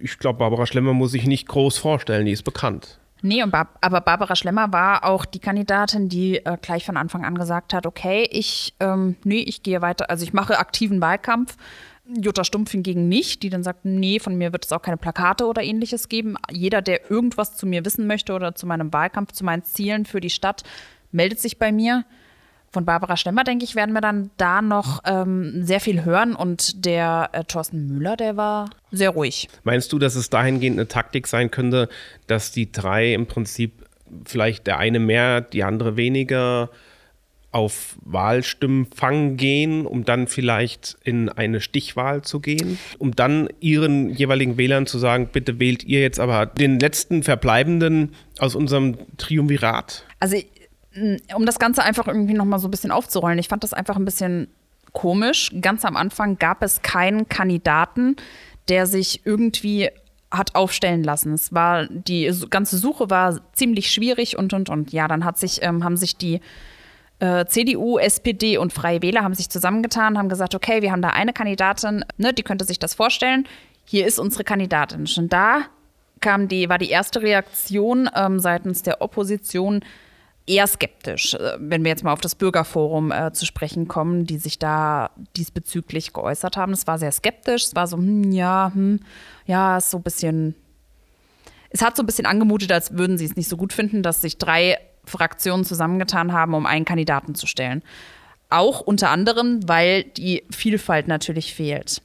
ich 0.00 0.18
glaube, 0.18 0.40
Barbara 0.40 0.66
Schlemmer 0.66 0.92
muss 0.92 1.12
sich 1.12 1.26
nicht 1.26 1.46
groß 1.46 1.78
vorstellen, 1.78 2.26
die 2.26 2.32
ist 2.32 2.42
bekannt. 2.42 2.98
Nee, 3.22 3.42
und 3.42 3.50
Bar 3.50 3.70
aber 3.80 4.00
Barbara 4.00 4.36
Schlemmer 4.36 4.72
war 4.72 5.04
auch 5.04 5.24
die 5.24 5.38
Kandidatin, 5.38 6.08
die 6.08 6.36
äh, 6.36 6.56
gleich 6.60 6.84
von 6.84 6.96
Anfang 6.96 7.24
an 7.24 7.36
gesagt 7.36 7.72
hat, 7.72 7.86
okay, 7.86 8.28
ich, 8.30 8.74
ähm, 8.80 9.16
nee, 9.24 9.40
ich 9.40 9.62
gehe 9.62 9.80
weiter, 9.82 10.10
also 10.10 10.22
ich 10.22 10.32
mache 10.32 10.58
aktiven 10.58 11.00
Wahlkampf. 11.00 11.56
Jutta 12.08 12.44
Stumpf 12.44 12.70
hingegen 12.70 13.08
nicht, 13.08 13.42
die 13.42 13.50
dann 13.50 13.64
sagt, 13.64 13.84
nee, 13.84 14.20
von 14.20 14.36
mir 14.36 14.52
wird 14.52 14.64
es 14.64 14.72
auch 14.72 14.82
keine 14.82 14.96
Plakate 14.96 15.46
oder 15.46 15.62
ähnliches 15.62 16.08
geben. 16.08 16.36
Jeder, 16.50 16.80
der 16.80 17.10
irgendwas 17.10 17.56
zu 17.56 17.66
mir 17.66 17.84
wissen 17.84 18.06
möchte 18.06 18.32
oder 18.32 18.54
zu 18.54 18.66
meinem 18.66 18.92
Wahlkampf, 18.92 19.32
zu 19.32 19.44
meinen 19.44 19.64
Zielen 19.64 20.04
für 20.04 20.20
die 20.20 20.30
Stadt, 20.30 20.62
meldet 21.10 21.40
sich 21.40 21.58
bei 21.58 21.72
mir 21.72 22.04
von 22.76 22.84
Barbara 22.84 23.16
Stemmer, 23.16 23.42
denke 23.42 23.64
ich, 23.64 23.74
werden 23.74 23.94
wir 23.94 24.02
dann 24.02 24.28
da 24.36 24.60
noch 24.60 25.00
ähm, 25.06 25.64
sehr 25.64 25.80
viel 25.80 26.04
hören. 26.04 26.36
Und 26.36 26.84
der 26.84 27.30
äh, 27.32 27.42
Thorsten 27.42 27.88
Müller, 27.88 28.18
der 28.18 28.36
war 28.36 28.68
sehr 28.90 29.08
ruhig. 29.08 29.48
Meinst 29.64 29.94
du, 29.94 29.98
dass 29.98 30.14
es 30.14 30.28
dahingehend 30.28 30.78
eine 30.78 30.86
Taktik 30.86 31.26
sein 31.26 31.50
könnte, 31.50 31.88
dass 32.26 32.52
die 32.52 32.70
drei 32.70 33.14
im 33.14 33.24
Prinzip 33.24 33.72
vielleicht 34.26 34.66
der 34.66 34.76
eine 34.76 34.98
mehr, 34.98 35.40
die 35.40 35.64
andere 35.64 35.96
weniger 35.96 36.68
auf 37.50 37.96
Wahlstimmenfang 38.02 39.38
gehen, 39.38 39.86
um 39.86 40.04
dann 40.04 40.26
vielleicht 40.26 40.98
in 41.02 41.30
eine 41.30 41.62
Stichwahl 41.62 42.20
zu 42.20 42.40
gehen, 42.40 42.78
um 42.98 43.16
dann 43.16 43.48
ihren 43.58 44.10
jeweiligen 44.10 44.58
Wählern 44.58 44.86
zu 44.86 44.98
sagen, 44.98 45.30
bitte 45.32 45.58
wählt 45.58 45.82
ihr 45.82 46.02
jetzt 46.02 46.20
aber 46.20 46.44
den 46.44 46.78
letzten 46.78 47.22
Verbleibenden 47.22 48.12
aus 48.38 48.54
unserem 48.54 48.98
Triumvirat? 49.16 50.04
Also 50.20 50.36
um 51.34 51.46
das 51.46 51.58
Ganze 51.58 51.82
einfach 51.82 52.06
irgendwie 52.06 52.34
nochmal 52.34 52.58
so 52.58 52.68
ein 52.68 52.70
bisschen 52.70 52.90
aufzurollen, 52.90 53.38
ich 53.38 53.48
fand 53.48 53.62
das 53.62 53.72
einfach 53.72 53.96
ein 53.96 54.04
bisschen 54.04 54.48
komisch. 54.92 55.52
Ganz 55.60 55.84
am 55.84 55.96
Anfang 55.96 56.38
gab 56.38 56.62
es 56.62 56.82
keinen 56.82 57.28
Kandidaten, 57.28 58.16
der 58.68 58.86
sich 58.86 59.22
irgendwie 59.24 59.90
hat 60.30 60.54
aufstellen 60.54 61.04
lassen. 61.04 61.34
Es 61.34 61.52
war 61.52 61.86
die 61.86 62.32
ganze 62.50 62.78
Suche 62.78 63.10
war 63.10 63.40
ziemlich 63.52 63.90
schwierig 63.90 64.36
und 64.36 64.52
und 64.52 64.68
und. 64.68 64.92
Ja, 64.92 65.06
dann 65.06 65.24
hat 65.24 65.38
sich 65.38 65.62
ähm, 65.62 65.84
haben 65.84 65.96
sich 65.96 66.16
die 66.16 66.40
äh, 67.18 67.46
CDU, 67.46 67.98
SPD 67.98 68.58
und 68.58 68.72
Freie 68.72 69.02
Wähler 69.02 69.22
haben 69.22 69.34
sich 69.34 69.48
zusammengetan, 69.48 70.18
haben 70.18 70.28
gesagt, 70.28 70.54
okay, 70.54 70.82
wir 70.82 70.92
haben 70.92 71.02
da 71.02 71.10
eine 71.10 71.32
Kandidatin, 71.32 72.04
ne, 72.18 72.32
die 72.32 72.42
könnte 72.42 72.64
sich 72.64 72.78
das 72.78 72.94
vorstellen. 72.94 73.46
Hier 73.84 74.06
ist 74.06 74.18
unsere 74.18 74.44
Kandidatin. 74.44 75.06
Schon 75.06 75.28
da 75.28 75.62
kam 76.20 76.48
die 76.48 76.68
war 76.68 76.78
die 76.78 76.90
erste 76.90 77.22
Reaktion 77.22 78.10
ähm, 78.14 78.40
seitens 78.40 78.82
der 78.82 79.00
Opposition 79.02 79.80
eher 80.46 80.66
skeptisch, 80.66 81.34
äh, 81.34 81.56
wenn 81.58 81.84
wir 81.84 81.90
jetzt 81.90 82.04
mal 82.04 82.12
auf 82.12 82.20
das 82.20 82.34
Bürgerforum 82.34 83.12
äh, 83.12 83.32
zu 83.32 83.46
sprechen 83.46 83.88
kommen, 83.88 84.26
die 84.26 84.38
sich 84.38 84.58
da 84.58 85.10
diesbezüglich 85.36 86.12
geäußert 86.12 86.56
haben. 86.56 86.72
Es 86.72 86.86
war 86.86 86.98
sehr 86.98 87.12
skeptisch, 87.12 87.64
es 87.64 87.74
war 87.74 87.86
so, 87.86 87.96
hm, 87.96 88.32
ja, 88.32 88.70
hm, 88.72 89.00
ja, 89.46 89.76
ist 89.78 89.90
so 89.90 89.98
ein 89.98 90.02
bisschen. 90.02 90.54
Es 91.70 91.82
hat 91.82 91.96
so 91.96 92.02
ein 92.02 92.06
bisschen 92.06 92.26
angemutet, 92.26 92.72
als 92.72 92.96
würden 92.96 93.18
sie 93.18 93.24
es 93.24 93.36
nicht 93.36 93.48
so 93.48 93.56
gut 93.56 93.72
finden, 93.72 94.02
dass 94.02 94.22
sich 94.22 94.38
drei 94.38 94.78
Fraktionen 95.04 95.64
zusammengetan 95.64 96.32
haben, 96.32 96.54
um 96.54 96.64
einen 96.64 96.84
Kandidaten 96.84 97.34
zu 97.34 97.46
stellen. 97.46 97.82
Auch 98.48 98.80
unter 98.80 99.10
anderem, 99.10 99.68
weil 99.68 100.04
die 100.04 100.44
Vielfalt 100.50 101.08
natürlich 101.08 101.54
fehlt 101.54 102.02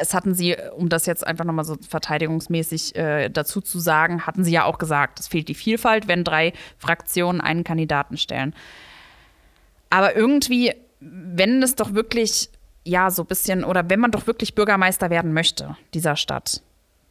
es 0.00 0.14
hatten 0.14 0.34
sie, 0.34 0.56
um 0.76 0.88
das 0.88 1.06
jetzt 1.06 1.26
einfach 1.26 1.44
nochmal 1.44 1.64
so 1.64 1.76
verteidigungsmäßig 1.88 2.96
äh, 2.96 3.28
dazu 3.28 3.60
zu 3.60 3.78
sagen, 3.78 4.26
hatten 4.26 4.44
sie 4.44 4.52
ja 4.52 4.64
auch 4.64 4.78
gesagt, 4.78 5.20
es 5.20 5.28
fehlt 5.28 5.48
die 5.48 5.54
Vielfalt, 5.54 6.08
wenn 6.08 6.24
drei 6.24 6.52
Fraktionen 6.78 7.40
einen 7.40 7.64
Kandidaten 7.64 8.16
stellen. 8.16 8.54
Aber 9.90 10.16
irgendwie, 10.16 10.72
wenn 11.00 11.62
es 11.62 11.76
doch 11.76 11.94
wirklich, 11.94 12.50
ja, 12.84 13.10
so 13.10 13.22
ein 13.22 13.26
bisschen, 13.26 13.64
oder 13.64 13.88
wenn 13.88 14.00
man 14.00 14.10
doch 14.10 14.26
wirklich 14.26 14.54
Bürgermeister 14.54 15.10
werden 15.10 15.32
möchte, 15.32 15.76
dieser 15.94 16.16
Stadt, 16.16 16.62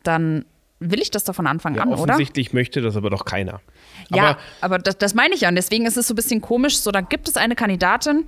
dann 0.03 0.45
will 0.79 1.01
ich 1.01 1.11
das 1.11 1.23
doch 1.23 1.35
von 1.35 1.47
Anfang 1.47 1.75
ja, 1.75 1.83
an, 1.83 1.89
offensichtlich 1.89 2.03
oder? 2.03 2.13
Offensichtlich 2.13 2.53
möchte 2.53 2.81
das 2.81 2.97
aber 2.97 3.09
doch 3.09 3.25
keiner. 3.25 3.61
Ja, 4.09 4.23
aber, 4.23 4.39
aber 4.61 4.79
das, 4.79 4.97
das 4.97 5.13
meine 5.13 5.33
ich 5.33 5.41
ja. 5.41 5.49
Und 5.49 5.55
deswegen 5.55 5.85
ist 5.85 5.97
es 5.97 6.07
so 6.07 6.13
ein 6.13 6.15
bisschen 6.15 6.41
komisch. 6.41 6.77
So, 6.77 6.91
dann 6.91 7.07
gibt 7.07 7.29
es 7.29 7.37
eine 7.37 7.55
Kandidatin, 7.55 8.25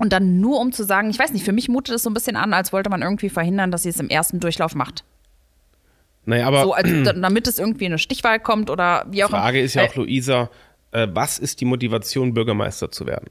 Und 0.00 0.14
dann 0.14 0.40
nur 0.40 0.58
um 0.60 0.72
zu 0.72 0.82
sagen, 0.82 1.10
ich 1.10 1.18
weiß 1.18 1.34
nicht, 1.34 1.44
für 1.44 1.52
mich 1.52 1.68
mutet 1.68 1.94
es 1.94 2.04
so 2.04 2.08
ein 2.08 2.14
bisschen 2.14 2.34
an, 2.34 2.54
als 2.54 2.72
wollte 2.72 2.88
man 2.88 3.02
irgendwie 3.02 3.28
verhindern, 3.28 3.70
dass 3.70 3.82
sie 3.82 3.90
es 3.90 4.00
im 4.00 4.08
ersten 4.08 4.40
Durchlauf 4.40 4.74
macht. 4.74 5.04
Naja, 6.24 6.46
aber 6.46 6.62
So, 6.62 6.72
als, 6.72 6.88
damit 6.88 7.46
es 7.46 7.58
irgendwie 7.58 7.84
in 7.84 7.92
eine 7.92 7.98
Stichwahl 7.98 8.40
kommt 8.40 8.70
oder 8.70 9.04
wie 9.10 9.22
auch 9.24 9.28
die 9.28 9.34
Frage 9.34 9.60
ist 9.60 9.74
ja 9.74 9.84
auch, 9.84 9.94
Luisa, 9.94 10.48
äh, 10.92 11.06
was 11.12 11.38
ist 11.38 11.60
die 11.60 11.66
Motivation, 11.66 12.32
Bürgermeister 12.32 12.90
zu 12.90 13.06
werden? 13.06 13.26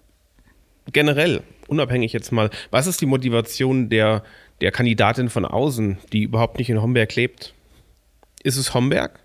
Generell, 0.93 1.41
unabhängig 1.65 2.13
jetzt 2.13 2.31
mal, 2.31 2.51
was 2.69 2.85
ist 2.85 3.01
die 3.01 3.07
Motivation 3.07 3.89
der, 3.89 4.21
der 4.61 4.71
Kandidatin 4.71 5.29
von 5.29 5.45
außen, 5.45 5.97
die 6.13 6.21
überhaupt 6.21 6.59
nicht 6.59 6.69
in 6.69 6.83
Homberg 6.83 7.15
lebt? 7.15 7.55
Ist 8.43 8.57
es 8.57 8.75
Homberg? 8.75 9.19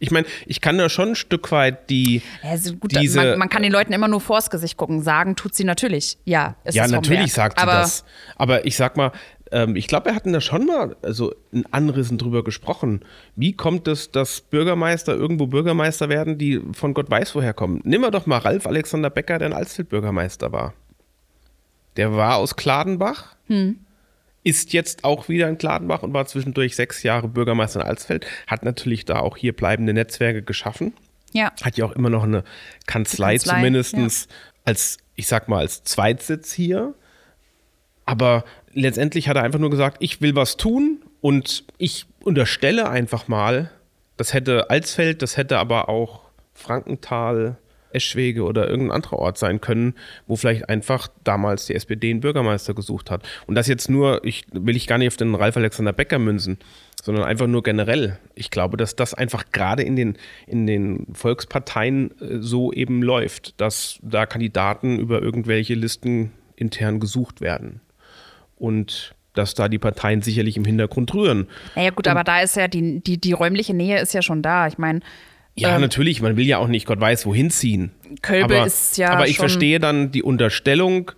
Ich 0.00 0.10
meine, 0.10 0.26
ich 0.46 0.60
kann 0.60 0.78
da 0.78 0.88
schon 0.88 1.10
ein 1.10 1.14
Stück 1.16 1.50
weit 1.52 1.90
die. 1.90 2.22
Ja, 2.42 2.56
so 2.56 2.74
gut, 2.74 2.94
diese- 2.98 3.18
man, 3.18 3.38
man 3.38 3.48
kann 3.48 3.62
den 3.62 3.72
Leuten 3.72 3.92
immer 3.92 4.08
nur 4.08 4.20
vors 4.20 4.50
Gesicht 4.50 4.76
gucken. 4.76 5.02
Sagen 5.02 5.34
tut 5.36 5.54
sie 5.54 5.64
natürlich. 5.64 6.18
Ja, 6.24 6.56
es 6.64 6.74
ja, 6.74 6.84
ist 6.84 6.90
natürlich 6.92 7.32
sagt 7.32 7.58
sie 7.58 7.62
aber 7.62 7.72
das. 7.72 8.04
Aber 8.36 8.64
ich 8.66 8.76
sag 8.76 8.96
mal, 8.96 9.12
ähm, 9.50 9.76
ich 9.76 9.86
glaube, 9.88 10.06
wir 10.06 10.14
hatten 10.14 10.32
da 10.32 10.40
schon 10.40 10.66
mal 10.66 10.94
also 11.02 11.34
in 11.52 11.64
Anrissen 11.72 12.18
drüber 12.18 12.44
gesprochen. 12.44 13.00
Wie 13.34 13.54
kommt 13.54 13.88
es, 13.88 14.10
dass 14.12 14.40
Bürgermeister 14.42 15.14
irgendwo 15.14 15.46
Bürgermeister 15.46 16.08
werden, 16.08 16.38
die 16.38 16.60
von 16.74 16.92
Gott 16.94 17.10
weiß 17.10 17.34
woher 17.34 17.54
kommen? 17.54 17.80
Nimm 17.84 18.02
mal 18.02 18.10
doch 18.10 18.26
mal 18.26 18.38
Ralf 18.38 18.66
Alexander 18.66 19.10
Becker, 19.10 19.38
der 19.38 19.48
in 19.48 19.54
Alsfeld 19.54 19.88
Bürgermeister 19.88 20.52
war. 20.52 20.74
Der 21.96 22.12
war 22.14 22.36
aus 22.36 22.54
Kladenbach, 22.56 23.34
Hm. 23.48 23.80
Ist 24.44 24.72
jetzt 24.72 25.04
auch 25.04 25.28
wieder 25.28 25.48
in 25.48 25.58
Kladenbach 25.58 26.02
und 26.02 26.12
war 26.14 26.26
zwischendurch 26.26 26.76
sechs 26.76 27.02
Jahre 27.02 27.28
Bürgermeister 27.28 27.80
in 27.80 27.86
Alsfeld. 27.86 28.26
Hat 28.46 28.64
natürlich 28.64 29.04
da 29.04 29.18
auch 29.20 29.36
hier 29.36 29.54
bleibende 29.54 29.92
Netzwerke 29.92 30.42
geschaffen 30.42 30.94
Ja. 31.32 31.52
hat 31.62 31.76
ja 31.76 31.84
auch 31.84 31.92
immer 31.92 32.10
noch 32.10 32.24
eine 32.24 32.44
Kanzlei, 32.86 33.32
Kanzlei, 33.32 33.56
zumindestens 33.56 34.28
als, 34.64 34.98
ich 35.16 35.26
sag 35.26 35.48
mal, 35.48 35.58
als 35.58 35.82
Zweitsitz 35.84 36.52
hier. 36.52 36.94
Aber 38.06 38.44
letztendlich 38.72 39.28
hat 39.28 39.36
er 39.36 39.42
einfach 39.42 39.58
nur 39.58 39.70
gesagt, 39.70 39.98
ich 40.00 40.20
will 40.20 40.34
was 40.34 40.56
tun 40.56 41.02
und 41.20 41.64
ich 41.76 42.06
unterstelle 42.24 42.88
einfach 42.88 43.28
mal, 43.28 43.70
das 44.16 44.32
hätte 44.32 44.70
Alsfeld, 44.70 45.20
das 45.22 45.36
hätte 45.36 45.58
aber 45.58 45.88
auch 45.88 46.22
Frankenthal, 46.54 47.58
Eschwege 47.92 48.44
oder 48.44 48.68
irgendein 48.68 48.96
anderer 48.96 49.18
Ort 49.18 49.38
sein 49.38 49.60
können, 49.60 49.94
wo 50.26 50.36
vielleicht 50.36 50.68
einfach 50.68 51.08
damals 51.24 51.66
die 51.66 51.74
SPD 51.74 52.10
einen 52.10 52.20
Bürgermeister 52.20 52.74
gesucht 52.74 53.10
hat. 53.10 53.22
Und 53.46 53.54
das 53.54 53.66
jetzt 53.66 53.88
nur, 53.88 54.24
ich 54.24 54.44
will 54.52 54.76
ich 54.76 54.86
gar 54.86 54.98
nicht 54.98 55.08
auf 55.08 55.16
den 55.16 55.34
Ralf 55.34 55.56
Alexander 55.56 55.92
Becker 55.92 56.18
münzen, 56.18 56.58
sondern 57.02 57.24
einfach 57.24 57.46
nur 57.46 57.62
generell. 57.62 58.18
Ich 58.34 58.50
glaube, 58.50 58.76
dass 58.76 58.96
das 58.96 59.14
einfach 59.14 59.44
gerade 59.52 59.82
in 59.82 59.96
den, 59.96 60.16
in 60.46 60.66
den 60.66 61.06
Volksparteien 61.12 62.10
äh, 62.20 62.38
so 62.40 62.72
eben 62.72 63.02
läuft, 63.02 63.60
dass 63.60 63.98
da 64.02 64.26
Kandidaten 64.26 64.98
über 64.98 65.22
irgendwelche 65.22 65.74
Listen 65.74 66.32
intern 66.56 67.00
gesucht 67.00 67.40
werden. 67.40 67.80
Und 68.56 69.14
dass 69.34 69.54
da 69.54 69.68
die 69.68 69.78
Parteien 69.78 70.20
sicherlich 70.20 70.56
im 70.56 70.64
Hintergrund 70.64 71.14
rühren. 71.14 71.46
Naja, 71.76 71.90
gut, 71.90 72.08
aber 72.08 72.24
da 72.24 72.40
ist 72.40 72.56
ja 72.56 72.66
die, 72.66 73.00
die, 73.00 73.18
die 73.18 73.32
räumliche 73.32 73.72
Nähe 73.72 74.00
ist 74.00 74.12
ja 74.12 74.20
schon 74.20 74.42
da. 74.42 74.66
Ich 74.66 74.78
meine, 74.78 75.00
Ja, 75.60 75.74
Ähm, 75.74 75.80
natürlich, 75.80 76.22
man 76.22 76.36
will 76.36 76.46
ja 76.46 76.58
auch 76.58 76.68
nicht 76.68 76.86
Gott 76.86 77.00
weiß 77.00 77.26
wohin 77.26 77.50
ziehen. 77.50 77.90
Kölbe 78.22 78.56
aber, 78.56 78.66
ist 78.66 78.96
ja 78.98 79.10
Aber 79.10 79.28
ich 79.28 79.36
verstehe 79.36 79.78
dann 79.78 80.10
die 80.10 80.22
Unterstellung 80.22 81.12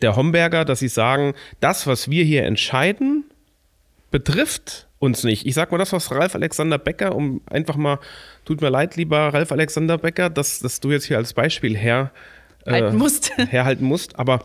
der 0.00 0.16
Homberger, 0.16 0.64
dass 0.64 0.80
sie 0.80 0.88
sagen, 0.88 1.34
das, 1.60 1.86
was 1.86 2.10
wir 2.10 2.24
hier 2.24 2.44
entscheiden, 2.44 3.24
betrifft 4.10 4.86
uns 4.98 5.24
nicht. 5.24 5.46
Ich 5.46 5.54
sag 5.54 5.72
mal 5.72 5.78
das, 5.78 5.92
was 5.92 6.10
Ralf 6.10 6.34
Alexander 6.34 6.78
Becker, 6.78 7.14
um 7.14 7.40
einfach 7.46 7.76
mal, 7.76 7.98
tut 8.44 8.60
mir 8.60 8.70
leid, 8.70 8.96
lieber 8.96 9.18
Ralf 9.34 9.52
Alexander 9.52 9.98
Becker, 9.98 10.30
dass, 10.30 10.58
dass 10.60 10.80
du 10.80 10.90
jetzt 10.90 11.04
hier 11.04 11.16
als 11.16 11.34
Beispiel 11.34 11.76
her, 11.76 12.12
äh, 12.64 12.72
Halten 12.72 12.96
musst. 12.96 13.32
herhalten 13.50 13.84
musst, 13.84 14.18
aber 14.18 14.44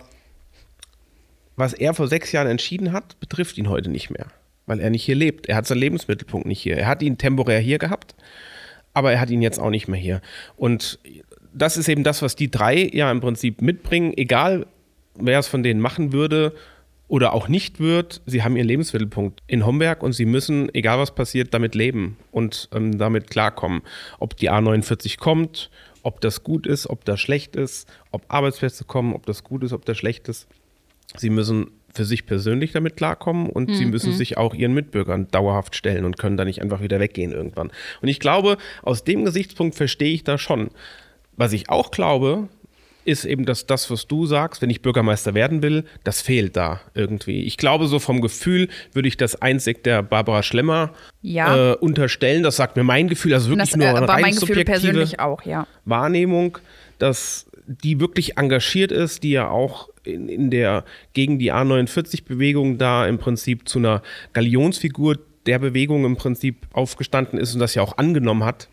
was 1.55 1.73
er 1.73 1.93
vor 1.93 2.07
sechs 2.07 2.31
Jahren 2.31 2.47
entschieden 2.47 2.91
hat, 2.91 3.19
betrifft 3.19 3.57
ihn 3.57 3.69
heute 3.69 3.89
nicht 3.89 4.09
mehr, 4.09 4.27
weil 4.65 4.79
er 4.79 4.89
nicht 4.89 5.03
hier 5.03 5.15
lebt. 5.15 5.47
Er 5.47 5.55
hat 5.55 5.67
seinen 5.67 5.79
Lebensmittelpunkt 5.79 6.47
nicht 6.47 6.61
hier. 6.61 6.77
Er 6.77 6.87
hat 6.87 7.01
ihn 7.01 7.17
temporär 7.17 7.59
hier 7.59 7.77
gehabt, 7.77 8.15
aber 8.93 9.11
er 9.11 9.19
hat 9.19 9.29
ihn 9.29 9.41
jetzt 9.41 9.59
auch 9.59 9.69
nicht 9.69 9.87
mehr 9.87 9.99
hier. 9.99 10.21
Und 10.55 10.99
das 11.53 11.77
ist 11.77 11.89
eben 11.89 12.03
das, 12.03 12.21
was 12.21 12.35
die 12.35 12.49
drei 12.49 12.89
ja 12.93 13.11
im 13.11 13.21
Prinzip 13.21 13.61
mitbringen, 13.61 14.13
egal 14.15 14.65
wer 15.15 15.39
es 15.39 15.47
von 15.47 15.63
denen 15.63 15.81
machen 15.81 16.13
würde 16.13 16.53
oder 17.07 17.33
auch 17.33 17.47
nicht 17.47 17.79
wird, 17.79 18.21
sie 18.25 18.43
haben 18.43 18.55
ihren 18.55 18.67
Lebensmittelpunkt 18.67 19.41
in 19.47 19.65
Homberg 19.65 20.01
und 20.01 20.13
sie 20.13 20.25
müssen, 20.25 20.73
egal 20.73 20.97
was 20.97 21.13
passiert, 21.13 21.53
damit 21.53 21.75
leben 21.75 22.17
und 22.31 22.69
ähm, 22.73 22.97
damit 22.97 23.29
klarkommen. 23.29 23.81
Ob 24.19 24.37
die 24.37 24.49
A49 24.49 25.19
kommt, 25.19 25.69
ob 26.03 26.21
das 26.21 26.43
gut 26.43 26.65
ist, 26.65 26.89
ob 26.89 27.03
das 27.05 27.19
schlecht 27.19 27.55
ist, 27.55 27.89
ob 28.11 28.23
Arbeitsplätze 28.29 28.85
kommen, 28.85 29.13
ob 29.13 29.25
das 29.25 29.43
gut 29.43 29.63
ist, 29.63 29.73
ob 29.73 29.85
das 29.85 29.97
schlecht 29.97 30.29
ist. 30.29 30.47
Sie 31.17 31.29
müssen 31.29 31.71
für 31.93 32.05
sich 32.05 32.25
persönlich 32.25 32.71
damit 32.71 32.95
klarkommen 32.97 33.49
und 33.49 33.75
sie 33.75 33.85
müssen 33.85 34.13
sich 34.13 34.37
auch 34.37 34.53
ihren 34.53 34.73
Mitbürgern 34.73 35.27
dauerhaft 35.31 35.75
stellen 35.75 36.05
und 36.05 36.17
können 36.17 36.37
da 36.37 36.45
nicht 36.45 36.61
einfach 36.61 36.81
wieder 36.81 36.99
weggehen 36.99 37.31
irgendwann. 37.31 37.71
Und 38.01 38.07
ich 38.07 38.19
glaube, 38.19 38.57
aus 38.81 39.03
dem 39.03 39.25
Gesichtspunkt 39.25 39.75
verstehe 39.75 40.13
ich 40.13 40.23
da 40.23 40.37
schon. 40.37 40.69
Was 41.37 41.53
ich 41.53 41.69
auch 41.69 41.91
glaube, 41.91 42.47
ist 43.03 43.25
eben, 43.25 43.45
dass 43.45 43.65
das, 43.65 43.89
was 43.89 44.07
du 44.07 44.25
sagst, 44.25 44.61
wenn 44.61 44.69
ich 44.69 44.81
Bürgermeister 44.81 45.33
werden 45.33 45.63
will, 45.63 45.85
das 46.03 46.21
fehlt 46.21 46.55
da 46.55 46.81
irgendwie. 46.93 47.43
Ich 47.43 47.57
glaube, 47.57 47.87
so 47.87 47.99
vom 47.99 48.21
Gefühl 48.21 48.67
würde 48.93 49.07
ich 49.07 49.17
das 49.17 49.41
einzig 49.41 49.83
der 49.83 50.03
Barbara 50.03 50.43
Schlemmer 50.43 50.91
Ja. 51.21 51.71
äh, 51.71 51.75
unterstellen. 51.75 52.43
Das 52.43 52.57
sagt 52.57 52.75
mir 52.77 52.83
mein 52.83 53.07
Gefühl, 53.07 53.33
also 53.33 53.49
wirklich 53.49 53.69
das 53.71 53.77
nur 53.77 53.87
äh, 53.87 53.89
eine 53.89 54.07
war 54.07 54.15
rein 54.15 54.21
mein 54.21 54.31
Gefühl 54.33 54.47
subjektive 54.49 54.65
persönlich 54.71 55.19
auch, 55.19 55.43
ja. 55.43 55.65
Wahrnehmung, 55.85 56.59
dass 56.99 57.47
die 57.65 57.99
wirklich 57.99 58.37
engagiert 58.37 58.91
ist, 58.91 59.23
die 59.23 59.31
ja 59.31 59.49
auch 59.49 59.89
in, 60.03 60.29
in 60.29 60.49
der 60.51 60.83
gegen 61.13 61.39
die 61.39 61.51
A49-Bewegung 61.51 62.77
da 62.77 63.05
im 63.07 63.17
Prinzip 63.17 63.67
zu 63.67 63.79
einer 63.79 64.01
Galionsfigur 64.33 65.17
der 65.45 65.59
Bewegung 65.59 66.05
im 66.05 66.17
Prinzip 66.17 66.67
aufgestanden 66.73 67.39
ist 67.39 67.53
und 67.53 67.59
das 67.59 67.75
ja 67.75 67.81
auch 67.81 67.97
angenommen 67.97 68.43
hat 68.43 68.67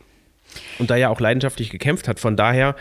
und 0.78 0.90
da 0.90 0.96
ja 0.96 1.08
auch 1.08 1.20
leidenschaftlich 1.20 1.70
gekämpft 1.70 2.08
hat. 2.08 2.20
Von 2.20 2.36
daher 2.36 2.74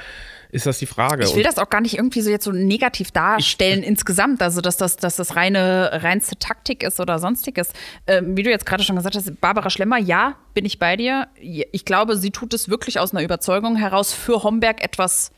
ist 0.52 0.66
das 0.66 0.80
die 0.80 0.86
Frage. 0.86 1.26
Ich 1.26 1.36
will 1.36 1.44
das 1.44 1.58
auch 1.58 1.70
gar 1.70 1.82
nicht 1.82 1.98
irgendwie 1.98 2.22
so 2.22 2.30
jetzt 2.30 2.46
so 2.46 2.52
negativ 2.52 3.12
darstellen 3.12 3.84
insgesamt, 3.84 4.42
also 4.42 4.62
dass 4.62 4.78
das, 4.78 4.96
dass 4.98 5.18
das 5.18 5.36
reine, 5.36 5.90
reinste 6.04 6.38
Taktik 6.38 6.84
ist 6.84 7.00
oder 7.00 7.20
sonstiges. 7.20 7.72
Ähm, 8.08 8.38
wie 8.38 8.44
du 8.44 8.50
jetzt 8.50 8.66
gerade 8.66 8.84
schon 8.84 8.96
gesagt 8.96 9.16
hast, 9.16 9.42
Barbara 9.42 9.70
Schlemmer, 9.70 9.98
ja, 9.98 10.36
bin 10.54 10.66
ich 10.66 10.80
bei 10.80 10.96
dir. 10.96 11.28
Ich 11.40 11.84
glaube, 11.86 12.16
sie 12.16 12.32
tut 12.32 12.54
es 12.54 12.70
wirklich 12.70 13.00
aus 13.00 13.14
einer 13.14 13.24
Überzeugung 13.24 13.76
heraus, 13.76 14.14
für 14.14 14.44
Homberg 14.44 14.82
etwas 14.84 15.32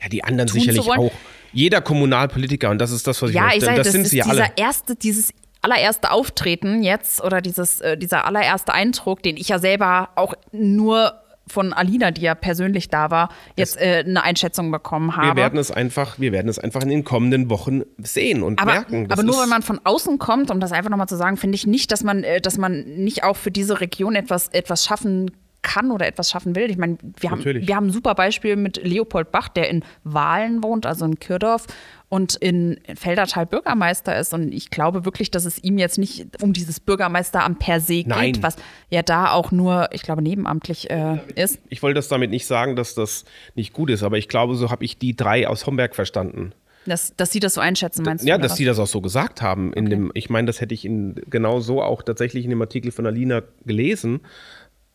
ja, 0.00 0.08
die 0.08 0.24
anderen 0.24 0.48
sicherlich 0.48 0.88
auch. 0.88 1.12
Jeder 1.52 1.80
Kommunalpolitiker, 1.80 2.70
und 2.70 2.78
das 2.78 2.90
ist 2.90 3.06
das, 3.06 3.20
was 3.22 3.30
ich 3.30 3.36
Ja, 3.36 3.48
ich 3.48 3.54
möchte, 3.54 3.64
sage, 3.64 3.76
das, 3.78 3.86
das, 3.86 3.92
sind 3.92 4.02
ist 4.02 4.10
sie 4.10 4.18
ja 4.18 4.26
alle. 4.26 4.46
erste, 4.56 4.96
dieses 4.96 5.32
allererste 5.62 6.10
Auftreten 6.10 6.82
jetzt 6.82 7.22
oder 7.22 7.40
dieses, 7.40 7.80
äh, 7.80 7.96
dieser 7.96 8.26
allererste 8.26 8.72
Eindruck, 8.72 9.22
den 9.22 9.36
ich 9.36 9.48
ja 9.48 9.58
selber 9.58 10.10
auch 10.14 10.34
nur 10.52 11.14
von 11.48 11.72
Alina, 11.72 12.10
die 12.10 12.20
ja 12.20 12.34
persönlich 12.34 12.90
da 12.90 13.10
war, 13.10 13.30
jetzt 13.56 13.80
äh, 13.80 14.04
eine 14.06 14.22
Einschätzung 14.22 14.70
bekommen 14.70 15.16
habe. 15.16 15.28
Wir 15.28 15.36
werden 15.36 15.58
es 15.58 15.70
einfach, 15.70 16.18
wir 16.18 16.30
werden 16.30 16.48
es 16.48 16.58
einfach 16.58 16.82
in 16.82 16.90
den 16.90 17.04
kommenden 17.04 17.48
Wochen 17.48 17.82
sehen 17.96 18.42
und 18.42 18.60
aber, 18.60 18.72
merken. 18.72 19.10
Aber 19.10 19.22
nur 19.22 19.40
wenn 19.40 19.48
man 19.48 19.62
von 19.62 19.80
außen 19.82 20.18
kommt, 20.18 20.50
um 20.50 20.60
das 20.60 20.72
einfach 20.72 20.90
nochmal 20.90 21.08
zu 21.08 21.16
sagen, 21.16 21.38
finde 21.38 21.56
ich 21.56 21.66
nicht, 21.66 21.90
dass 21.90 22.04
man, 22.04 22.22
äh, 22.22 22.42
dass 22.42 22.58
man 22.58 22.84
nicht 22.84 23.24
auch 23.24 23.36
für 23.36 23.50
diese 23.50 23.80
Region 23.80 24.14
etwas, 24.14 24.48
etwas 24.48 24.84
schaffen 24.84 25.30
kann 25.30 25.47
oder 25.90 26.06
etwas 26.06 26.30
schaffen 26.30 26.56
will. 26.56 26.70
Ich 26.70 26.76
meine, 26.76 26.98
wir 27.20 27.30
haben, 27.30 27.44
wir 27.44 27.76
haben 27.76 27.86
ein 27.86 27.92
super 27.92 28.14
Beispiel 28.14 28.56
mit 28.56 28.82
Leopold 28.82 29.30
Bach, 29.30 29.48
der 29.48 29.68
in 29.68 29.84
Wahlen 30.04 30.62
wohnt, 30.62 30.86
also 30.86 31.04
in 31.04 31.18
Kürdorf 31.18 31.66
und 32.08 32.36
in 32.36 32.80
Feldertal 32.94 33.46
Bürgermeister 33.46 34.18
ist. 34.18 34.32
Und 34.32 34.52
ich 34.52 34.70
glaube 34.70 35.04
wirklich, 35.04 35.30
dass 35.30 35.44
es 35.44 35.62
ihm 35.62 35.78
jetzt 35.78 35.98
nicht 35.98 36.42
um 36.42 36.52
dieses 36.52 36.80
Bürgermeisteramt 36.80 37.58
per 37.58 37.80
se 37.80 37.96
geht, 37.96 38.06
Nein. 38.08 38.38
was 38.40 38.56
ja 38.88 39.02
da 39.02 39.32
auch 39.32 39.52
nur, 39.52 39.88
ich 39.92 40.02
glaube, 40.02 40.22
nebenamtlich 40.22 40.90
äh, 40.90 41.18
ist. 41.34 41.60
Ich 41.68 41.82
wollte 41.82 41.96
das 41.96 42.08
damit 42.08 42.30
nicht 42.30 42.46
sagen, 42.46 42.76
dass 42.76 42.94
das 42.94 43.24
nicht 43.54 43.72
gut 43.72 43.90
ist, 43.90 44.02
aber 44.02 44.16
ich 44.16 44.28
glaube, 44.28 44.54
so 44.54 44.70
habe 44.70 44.84
ich 44.84 44.98
die 44.98 45.14
drei 45.14 45.46
aus 45.46 45.66
Homberg 45.66 45.94
verstanden. 45.94 46.52
Dass, 46.86 47.14
dass 47.16 47.30
sie 47.30 47.40
das 47.40 47.54
so 47.54 47.60
einschätzen, 47.60 48.02
meinst 48.02 48.24
du? 48.24 48.28
Ja, 48.28 48.38
dass 48.38 48.52
was? 48.52 48.58
die 48.58 48.64
das 48.64 48.78
auch 48.78 48.86
so 48.86 49.02
gesagt 49.02 49.42
haben. 49.42 49.74
In 49.74 49.90
dem, 49.90 50.10
ich 50.14 50.30
meine, 50.30 50.46
das 50.46 50.62
hätte 50.62 50.72
ich 50.72 50.86
in, 50.86 51.16
genau 51.28 51.60
so 51.60 51.82
auch 51.82 52.02
tatsächlich 52.02 52.44
in 52.44 52.50
dem 52.50 52.62
Artikel 52.62 52.92
von 52.92 53.04
Alina 53.06 53.42
gelesen 53.66 54.20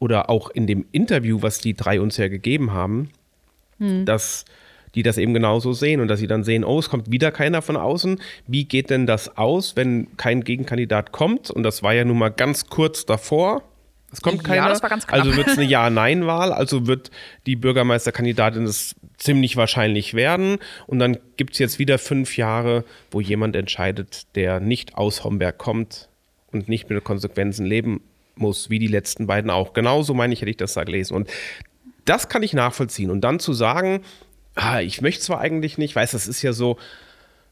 oder 0.03 0.29
auch 0.29 0.50
in 0.50 0.67
dem 0.67 0.86
Interview, 0.91 1.41
was 1.41 1.60
die 1.60 1.75
drei 1.75 2.01
uns 2.01 2.17
ja 2.17 2.27
gegeben 2.27 2.74
haben, 2.74 3.10
Hm. 3.79 4.03
dass 4.05 4.43
die 4.95 5.01
das 5.01 5.17
eben 5.17 5.33
genauso 5.33 5.72
sehen 5.72 6.01
und 6.01 6.10
dass 6.10 6.19
sie 6.19 6.27
dann 6.27 6.43
sehen, 6.43 6.65
oh, 6.65 6.77
es 6.77 6.89
kommt 6.89 7.10
wieder 7.10 7.31
keiner 7.31 7.62
von 7.62 7.77
außen. 7.77 8.19
Wie 8.48 8.65
geht 8.65 8.89
denn 8.89 9.07
das 9.07 9.38
aus, 9.38 9.75
wenn 9.77 10.15
kein 10.17 10.43
Gegenkandidat 10.43 11.13
kommt? 11.13 11.50
Und 11.50 11.63
das 11.63 11.81
war 11.83 11.93
ja 11.93 12.03
nun 12.03 12.17
mal 12.17 12.29
ganz 12.29 12.67
kurz 12.67 13.05
davor. 13.05 13.63
Es 14.12 14.22
kommt 14.22 14.43
Ja, 14.43 14.43
keiner. 14.43 14.67
das 14.69 14.83
war 14.83 14.89
ganz 14.89 15.07
knapp. 15.07 15.22
Also 15.22 15.36
wird 15.38 15.48
es 15.48 15.57
eine 15.57 15.65
Ja-Nein-Wahl, 15.65 16.51
also 16.51 16.86
wird 16.86 17.10
die 17.48 17.55
Bürgermeisterkandidatin 17.55 18.63
es 18.65 18.93
ziemlich 19.17 19.55
wahrscheinlich 19.55 20.13
werden. 20.15 20.57
Und 20.86 21.00
dann 21.00 21.17
gibt 21.38 21.53
es 21.53 21.60
jetzt 21.60 21.79
wieder 21.79 21.98
fünf 21.98 22.36
Jahre, 22.38 22.83
wo 23.10 23.22
jemand 23.22 23.55
entscheidet, 23.55 24.27
der 24.36 24.60
nicht 24.60 24.95
aus 24.95 25.24
Homberg 25.24 25.57
kommt 25.57 26.10
und 26.51 26.67
nicht 26.69 26.89
mit 26.89 27.00
den 27.00 27.03
Konsequenzen 27.05 27.65
leben 27.65 28.01
muss, 28.35 28.69
wie 28.69 28.79
die 28.79 28.87
letzten 28.87 29.27
beiden 29.27 29.51
auch. 29.51 29.73
Genauso 29.73 30.13
meine 30.13 30.33
ich, 30.33 30.41
hätte 30.41 30.51
ich 30.51 30.57
das 30.57 30.73
da 30.73 30.83
gelesen. 30.83 31.15
Und 31.15 31.29
das 32.05 32.29
kann 32.29 32.43
ich 32.43 32.53
nachvollziehen. 32.53 33.09
Und 33.11 33.21
dann 33.21 33.39
zu 33.39 33.53
sagen, 33.53 34.01
ah, 34.55 34.81
ich 34.81 35.01
möchte 35.01 35.21
zwar 35.21 35.39
eigentlich 35.39 35.77
nicht, 35.77 35.95
weiß, 35.95 36.11
das 36.11 36.27
ist 36.27 36.41
ja 36.41 36.53
so, 36.53 36.77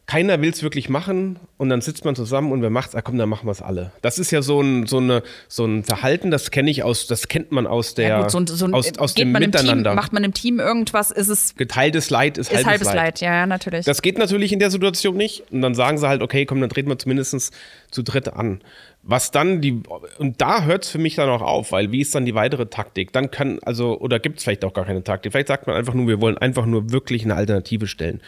keiner 0.07 0.41
will 0.41 0.49
es 0.49 0.61
wirklich 0.61 0.89
machen 0.89 1.39
und 1.57 1.69
dann 1.69 1.79
sitzt 1.79 2.03
man 2.03 2.15
zusammen 2.15 2.51
und 2.51 2.61
wer 2.61 2.69
macht's? 2.69 2.95
Ah 2.95 3.01
komm, 3.01 3.17
dann 3.17 3.29
machen 3.29 3.45
wir 3.47 3.51
es 3.51 3.61
alle. 3.61 3.91
Das 4.01 4.19
ist 4.19 4.29
ja 4.31 4.41
so 4.41 4.59
ein, 4.59 4.85
so 4.85 4.97
eine, 4.97 5.23
so 5.47 5.63
ein 5.63 5.85
Verhalten, 5.85 6.31
das 6.31 6.51
kenne 6.51 6.69
ich 6.69 6.83
aus, 6.83 7.07
das 7.07 7.29
kennt 7.29 7.53
man 7.53 7.65
aus 7.65 7.93
der, 7.93 8.09
ja, 8.09 8.21
gut, 8.23 8.31
so 8.31 8.39
ein, 8.39 8.47
so 8.47 8.65
ein, 8.65 8.73
aus, 8.73 8.97
aus 8.97 9.13
geht 9.13 9.23
dem 9.23 9.31
Miteinander. 9.31 9.91
Team, 9.91 9.95
macht 9.95 10.11
man 10.11 10.25
im 10.25 10.33
Team 10.33 10.59
irgendwas, 10.59 11.11
ist 11.11 11.29
es 11.29 11.55
Geteiltes 11.55 12.09
Leid 12.09 12.37
ist, 12.37 12.51
ist 12.51 12.65
halbes, 12.65 12.67
halbes 12.67 12.87
Leid. 12.87 12.95
Leid. 12.95 13.21
Ja, 13.21 13.33
ja, 13.35 13.45
natürlich. 13.45 13.85
Das 13.85 14.01
geht 14.01 14.17
natürlich 14.17 14.51
in 14.51 14.59
der 14.59 14.69
Situation 14.71 15.15
nicht. 15.15 15.43
Und 15.49 15.61
dann 15.61 15.75
sagen 15.75 15.97
sie 15.97 16.07
halt, 16.07 16.21
okay, 16.21 16.45
komm, 16.45 16.59
dann 16.59 16.69
treten 16.69 16.89
wir 16.89 16.99
zumindest 16.99 17.53
zu 17.91 18.03
dritt 18.03 18.33
an. 18.33 18.59
Was 19.03 19.31
dann 19.31 19.61
die, 19.61 19.81
und 20.19 20.41
da 20.41 20.63
hört 20.63 20.83
es 20.83 20.91
für 20.91 20.99
mich 20.99 21.15
dann 21.15 21.27
auch 21.27 21.41
auf, 21.41 21.71
weil 21.71 21.91
wie 21.91 22.01
ist 22.01 22.13
dann 22.13 22.25
die 22.25 22.35
weitere 22.35 22.67
Taktik? 22.67 23.11
Dann 23.11 23.31
kann, 23.31 23.59
also, 23.63 23.99
oder 23.99 24.19
gibt 24.19 24.37
es 24.37 24.43
vielleicht 24.43 24.63
auch 24.63 24.73
gar 24.73 24.85
keine 24.85 25.03
Taktik. 25.03 25.31
Vielleicht 25.31 25.47
sagt 25.47 25.65
man 25.65 25.75
einfach 25.75 25.95
nur, 25.95 26.07
wir 26.07 26.21
wollen 26.21 26.37
einfach 26.37 26.67
nur 26.67 26.91
wirklich 26.91 27.23
eine 27.23 27.33
Alternative 27.35 27.87
stellen. 27.87 28.21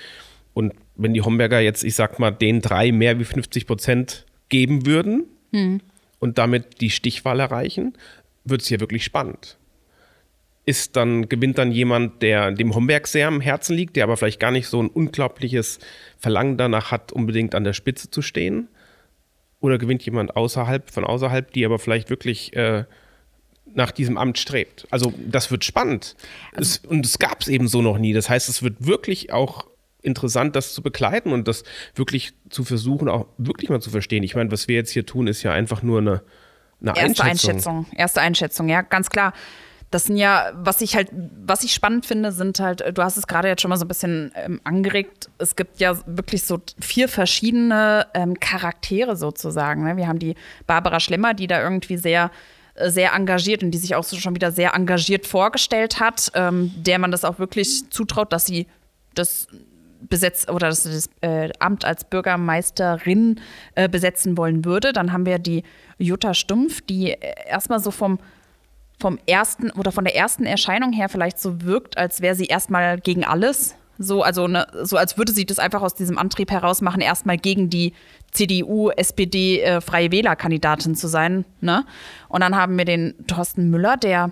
Und 0.56 0.74
wenn 0.96 1.13
die 1.13 1.22
Homberger 1.22 1.60
jetzt, 1.60 1.84
ich 1.84 1.96
sag 1.96 2.18
mal, 2.18 2.32
den 2.32 2.62
drei 2.62 2.92
mehr 2.92 3.20
wie 3.20 3.24
50 3.24 3.68
Prozent 3.68 4.25
geben 4.50 4.86
würden 4.86 5.25
und 6.20 6.38
damit 6.38 6.82
die 6.82 6.89
Stichwahl 6.89 7.39
erreichen, 7.39 7.94
wird 8.44 8.62
es 8.62 8.68
hier 8.68 8.80
wirklich 8.80 9.03
spannend. 9.03 9.58
Ist 10.65 10.96
dann, 10.96 11.27
gewinnt 11.30 11.58
dann 11.58 11.72
jemand, 11.72 12.22
der 12.22 12.51
dem 12.51 12.74
Homberg 12.74 13.08
sehr 13.08 13.27
am 13.27 13.42
Herzen 13.42 13.75
liegt, 13.75 13.96
der 13.96 14.06
aber 14.06 14.18
vielleicht 14.18 14.39
gar 14.39 14.51
nicht 14.51 14.68
so 14.68 14.82
ein 14.82 14.88
unglaubliches 14.88 15.80
Verlangen 16.18 16.58
danach 16.58 16.89
hat, 16.89 17.12
unbedingt 17.12 17.53
an 17.53 17.63
der 17.63 17.74
Spitze 17.74 18.10
zu 18.10 18.22
stehen? 18.22 18.70
Oder 19.63 19.77
gewinnt 19.77 20.03
jemand 20.03 20.36
außerhalb, 20.36 20.91
von 20.91 21.05
außerhalb, 21.05 21.53
die 21.53 21.65
aber 21.65 21.79
vielleicht 21.79 22.10
wirklich 22.10 22.53
äh, 22.53 22.84
nach 23.74 23.91
diesem 23.91 24.17
Amt 24.17 24.38
strebt? 24.38 24.86
Also 24.91 25.13
das 25.25 25.51
wird 25.51 25.63
spannend. 25.63 26.17
es, 26.51 26.79
und 26.79 27.05
es 27.05 27.17
gab 27.17 27.39
es 27.39 27.48
eben 27.48 27.70
so 27.70 27.82
noch 27.82 27.98
nie. 27.98 28.12
Das 28.12 28.29
heißt, 28.29 28.50
es 28.50 28.62
wird 28.62 28.86
wirklich 28.86 29.32
auch 29.32 29.65
interessant, 30.01 30.58
das 30.58 30.74
zu 30.74 30.82
begleiten 30.82 31.32
und 31.32 31.48
das 31.48 31.63
wirklich 31.96 32.34
zu 32.50 32.65
versuchen, 32.65 33.08
auch 33.08 33.25
wirklich 33.38 33.70
mal 33.70 33.79
zu 33.79 33.89
verstehen. 33.89 34.22
Ich 34.24 34.36
meine, 34.36 34.51
was 34.51 34.67
wir 34.67 34.75
jetzt 34.75 34.91
hier 34.91 35.05
tun, 35.05 35.27
ist 35.27 35.43
ja 35.43 35.53
einfach 35.53 35.82
nur 35.82 36.00
eine, 36.00 36.24
eine 36.82 36.98
Erste 36.98 37.24
Einschätzung. 37.24 37.77
Einschätzung. 37.77 37.86
Erste 37.98 38.20
Einschätzung, 38.20 38.67
ja, 38.67 38.82
ganz 38.82 39.10
klar. 39.10 39.32
Das 39.94 40.06
sind 40.06 40.18
ja, 40.18 40.52
was 40.56 40.82
ich 40.82 40.96
halt, 40.96 41.10
was 41.46 41.64
ich 41.64 41.74
spannend 41.74 42.06
finde, 42.06 42.32
sind 42.32 42.60
halt, 42.60 42.84
du 42.98 43.04
hast 43.04 43.18
es 43.18 43.28
gerade 43.28 43.48
jetzt 43.48 43.62
schon 43.62 43.70
mal 43.70 43.78
so 43.78 43.86
ein 43.86 43.88
bisschen 43.88 44.32
ähm, 44.36 44.60
angeregt, 44.64 45.30
es 45.38 45.56
gibt 45.56 45.80
ja 45.80 45.98
wirklich 46.06 46.44
so 46.44 46.60
vier 46.80 47.08
verschiedene 47.08 48.08
ähm, 48.14 48.40
Charaktere 48.40 49.16
sozusagen. 49.16 49.84
Ne? 49.84 49.96
Wir 49.98 50.08
haben 50.08 50.20
die 50.20 50.36
Barbara 50.66 51.00
Schlemmer, 51.00 51.34
die 51.34 51.46
da 51.46 51.62
irgendwie 51.62 51.98
sehr 51.98 52.32
äh, 52.74 52.90
sehr 52.90 53.14
engagiert 53.14 53.62
und 53.62 53.70
die 53.70 53.78
sich 53.78 53.94
auch 53.94 54.04
so 54.04 54.18
schon 54.18 54.34
wieder 54.34 54.52
sehr 54.52 54.74
engagiert 54.74 55.28
vorgestellt 55.28 56.00
hat, 56.00 56.32
ähm, 56.34 56.74
der 56.78 56.98
man 56.98 57.12
das 57.12 57.24
auch 57.24 57.38
wirklich 57.38 57.90
zutraut, 57.92 58.34
dass 58.34 58.48
sie 58.48 58.66
das 59.14 59.48
besetzt 60.02 60.50
oder 60.50 60.70
dass 60.70 60.84
sie 60.84 60.92
das 60.92 61.10
äh, 61.22 61.52
Amt 61.60 61.86
als 61.86 62.04
Bürgermeisterin 62.04 63.40
äh, 63.76 63.88
besetzen 63.88 64.38
wollen 64.38 64.66
würde. 64.66 64.92
Dann 64.92 65.14
haben 65.14 65.26
wir 65.26 65.38
die 65.38 65.64
Jutta 65.98 66.34
Stumpf, 66.34 66.82
die 66.82 67.12
äh, 67.12 67.18
erstmal 67.48 67.80
so 67.80 67.92
vom 67.92 68.18
vom 69.03 69.19
ersten 69.27 69.69
oder 69.72 69.91
von 69.91 70.05
der 70.05 70.15
ersten 70.15 70.45
Erscheinung 70.45 70.93
her 70.93 71.10
vielleicht 71.10 71.38
so 71.38 71.62
wirkt, 71.62 71.98
als 71.98 72.22
wäre 72.22 72.36
sie 72.36 72.45
erstmal 72.45 72.98
gegen 73.01 73.25
alles. 73.25 73.75
So, 74.00 74.24
also 74.24 74.48
ne, 74.48 74.65
so 74.81 74.95
als 74.95 75.17
würde 75.17 75.33
sie 75.33 75.45
das 75.45 75.60
einfach 75.60 75.81
aus 75.81 75.93
diesem 75.93 76.17
Antrieb 76.17 76.50
heraus 76.50 76.79
machen, 76.79 77.01
erstmal 77.01 77.38
gegen 77.38 77.69
die 77.69 77.91
CDU, 78.31 78.91
SPD, 78.91 79.60
äh, 79.60 79.81
Freie 79.81 80.10
Wähler-Kandidatin 80.13 80.95
zu 80.95 81.07
sein. 81.07 81.43
Ne? 81.60 81.86
Und 82.29 82.39
dann 82.39 82.55
haben 82.55 82.77
wir 82.77 82.86
den 82.86 83.13
Thorsten 83.27 83.69
Müller, 83.69 83.98
der 83.98 84.31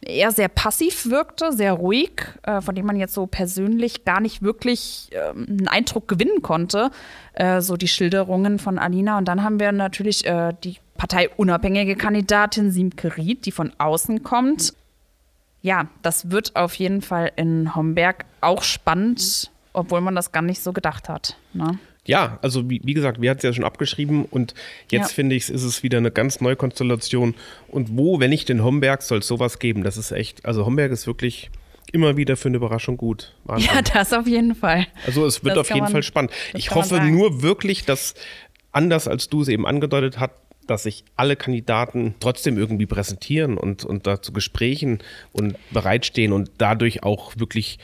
eher 0.00 0.30
sehr 0.30 0.48
passiv 0.48 1.10
wirkte, 1.10 1.52
sehr 1.52 1.72
ruhig, 1.72 2.22
äh, 2.44 2.60
von 2.60 2.76
dem 2.76 2.86
man 2.86 2.96
jetzt 2.96 3.14
so 3.14 3.26
persönlich 3.26 4.04
gar 4.04 4.20
nicht 4.20 4.40
wirklich 4.42 5.10
ähm, 5.12 5.46
einen 5.48 5.68
Eindruck 5.68 6.06
gewinnen 6.06 6.42
konnte. 6.42 6.92
Äh, 7.34 7.60
so 7.60 7.76
die 7.76 7.88
Schilderungen 7.88 8.60
von 8.60 8.78
Alina. 8.78 9.18
Und 9.18 9.26
dann 9.26 9.42
haben 9.42 9.58
wir 9.58 9.72
natürlich 9.72 10.24
äh, 10.26 10.52
die 10.62 10.76
parteiunabhängige 10.96 11.96
Kandidatin 11.96 12.70
Simke 12.70 13.16
Ried, 13.16 13.46
die 13.46 13.52
von 13.52 13.72
außen 13.78 14.22
kommt. 14.22 14.74
Ja, 15.62 15.88
das 16.02 16.30
wird 16.30 16.56
auf 16.56 16.74
jeden 16.74 17.02
Fall 17.02 17.30
in 17.36 17.74
Homberg 17.74 18.24
auch 18.40 18.62
spannend, 18.62 19.50
obwohl 19.72 20.00
man 20.00 20.14
das 20.14 20.32
gar 20.32 20.42
nicht 20.42 20.60
so 20.62 20.72
gedacht 20.72 21.08
hat. 21.08 21.36
Ne? 21.52 21.78
Ja, 22.04 22.38
also 22.42 22.68
wie, 22.68 22.80
wie 22.84 22.94
gesagt, 22.94 23.20
wir 23.20 23.30
hatten 23.30 23.38
es 23.38 23.44
ja 23.44 23.52
schon 23.52 23.64
abgeschrieben 23.64 24.24
und 24.24 24.54
jetzt 24.90 25.10
Ja. 25.10 25.14
finde 25.14 25.36
ich, 25.36 25.48
ist 25.48 25.62
es 25.62 25.84
wieder 25.84 25.98
eine 25.98 26.10
ganz 26.10 26.40
neue 26.40 26.56
Konstellation. 26.56 27.34
Und 27.68 27.96
wo, 27.96 28.18
wenn 28.18 28.30
nicht 28.30 28.50
in 28.50 28.64
Homberg, 28.64 29.02
soll 29.02 29.18
es 29.18 29.28
sowas 29.28 29.60
geben? 29.60 29.84
Das 29.84 29.96
ist 29.96 30.10
echt, 30.10 30.44
also 30.44 30.66
Homberg 30.66 30.90
ist 30.90 31.06
wirklich 31.06 31.50
immer 31.92 32.16
wieder 32.16 32.36
für 32.36 32.48
eine 32.48 32.56
Überraschung 32.56 32.96
gut. 32.96 33.32
Wahnsinn. 33.44 33.70
Ja, 33.72 33.82
das 33.82 34.12
auf 34.12 34.26
jeden 34.26 34.56
Fall. 34.56 34.86
Also 35.06 35.24
es 35.26 35.44
wird 35.44 35.56
Das 35.56 35.60
auf 35.60 35.68
jeden 35.68 35.82
man- 35.84 35.92
Fall 35.92 36.02
spannend. 36.02 36.32
Ich 36.54 36.74
hoffe 36.74 37.00
nur 37.04 37.42
wirklich, 37.42 37.84
dass 37.84 38.14
anders 38.72 39.06
als 39.06 39.28
du 39.28 39.42
es 39.42 39.48
eben 39.48 39.66
angedeutet 39.66 40.18
hast, 40.18 40.32
dass 40.66 40.84
sich 40.84 41.04
alle 41.16 41.36
Kandidaten 41.36 42.14
trotzdem 42.20 42.58
irgendwie 42.58 42.86
präsentieren 42.86 43.58
und, 43.58 43.84
und 43.84 44.06
da 44.06 44.22
zu 44.22 44.32
Gesprächen 44.32 44.98
und 45.32 45.56
bereitstehen 45.70 46.32
und 46.32 46.50
dadurch 46.58 47.02
auch 47.02 47.32
wirklich 47.36 47.78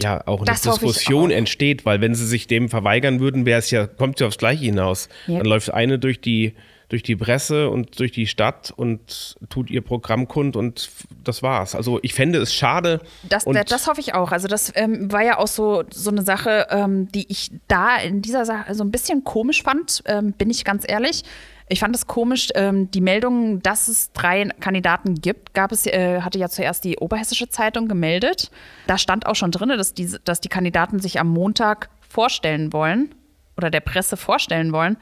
ja 0.00 0.26
auch 0.26 0.38
eine 0.38 0.46
Das 0.46 0.62
Diskussion 0.62 1.30
auch. 1.30 1.36
entsteht, 1.36 1.86
weil 1.86 2.00
wenn 2.00 2.14
sie 2.14 2.26
sich 2.26 2.46
dem 2.46 2.68
verweigern 2.68 3.20
würden, 3.20 3.46
wäre 3.46 3.58
es 3.58 3.70
ja, 3.70 3.86
kommt 3.86 4.20
ja 4.20 4.26
aufs 4.26 4.38
Gleiche 4.38 4.64
hinaus. 4.64 5.08
Ja. 5.26 5.38
Dann 5.38 5.46
läuft 5.46 5.72
eine 5.72 5.98
durch 5.98 6.20
die 6.20 6.54
durch 6.88 7.02
die 7.02 7.16
Presse 7.16 7.68
und 7.68 7.98
durch 7.98 8.12
die 8.12 8.26
Stadt 8.26 8.72
und 8.76 9.36
tut 9.48 9.70
ihr 9.70 9.80
Programm 9.80 10.28
kund 10.28 10.54
und 10.54 10.88
das 11.24 11.42
war's. 11.42 11.74
Also 11.74 11.98
ich 12.02 12.14
fände 12.14 12.38
es 12.38 12.54
schade. 12.54 13.00
Das, 13.28 13.44
und 13.44 13.58
das 13.70 13.86
hoffe 13.88 14.00
ich 14.00 14.14
auch. 14.14 14.30
Also 14.30 14.46
das 14.46 14.72
ähm, 14.76 15.10
war 15.10 15.24
ja 15.24 15.38
auch 15.38 15.48
so, 15.48 15.82
so 15.90 16.10
eine 16.10 16.22
Sache, 16.22 16.68
ähm, 16.70 17.10
die 17.10 17.26
ich 17.28 17.50
da 17.66 17.96
in 17.96 18.22
dieser 18.22 18.44
Sache 18.44 18.72
so 18.74 18.84
ein 18.84 18.92
bisschen 18.92 19.24
komisch 19.24 19.62
fand, 19.64 20.02
ähm, 20.06 20.32
bin 20.32 20.48
ich 20.48 20.64
ganz 20.64 20.84
ehrlich. 20.86 21.24
Ich 21.68 21.80
fand 21.80 21.96
es 21.96 22.06
komisch, 22.06 22.50
ähm, 22.54 22.90
die 22.92 23.00
Meldung, 23.00 23.60
dass 23.60 23.88
es 23.88 24.12
drei 24.12 24.44
Kandidaten 24.60 25.16
gibt, 25.16 25.52
gab 25.52 25.72
es, 25.72 25.86
äh, 25.86 26.20
hatte 26.20 26.38
ja 26.38 26.48
zuerst 26.48 26.84
die 26.84 26.98
Oberhessische 26.98 27.48
Zeitung 27.48 27.88
gemeldet. 27.88 28.50
Da 28.86 28.98
stand 28.98 29.26
auch 29.26 29.34
schon 29.34 29.50
drin, 29.50 29.70
dass 29.70 29.92
die, 29.92 30.16
dass 30.24 30.40
die 30.40 30.48
Kandidaten 30.48 31.00
sich 31.00 31.18
am 31.18 31.28
Montag 31.28 31.90
vorstellen 32.08 32.72
wollen 32.72 33.14
oder 33.56 33.70
der 33.70 33.80
Presse 33.80 34.16
vorstellen 34.16 34.72
wollen. 34.72 34.96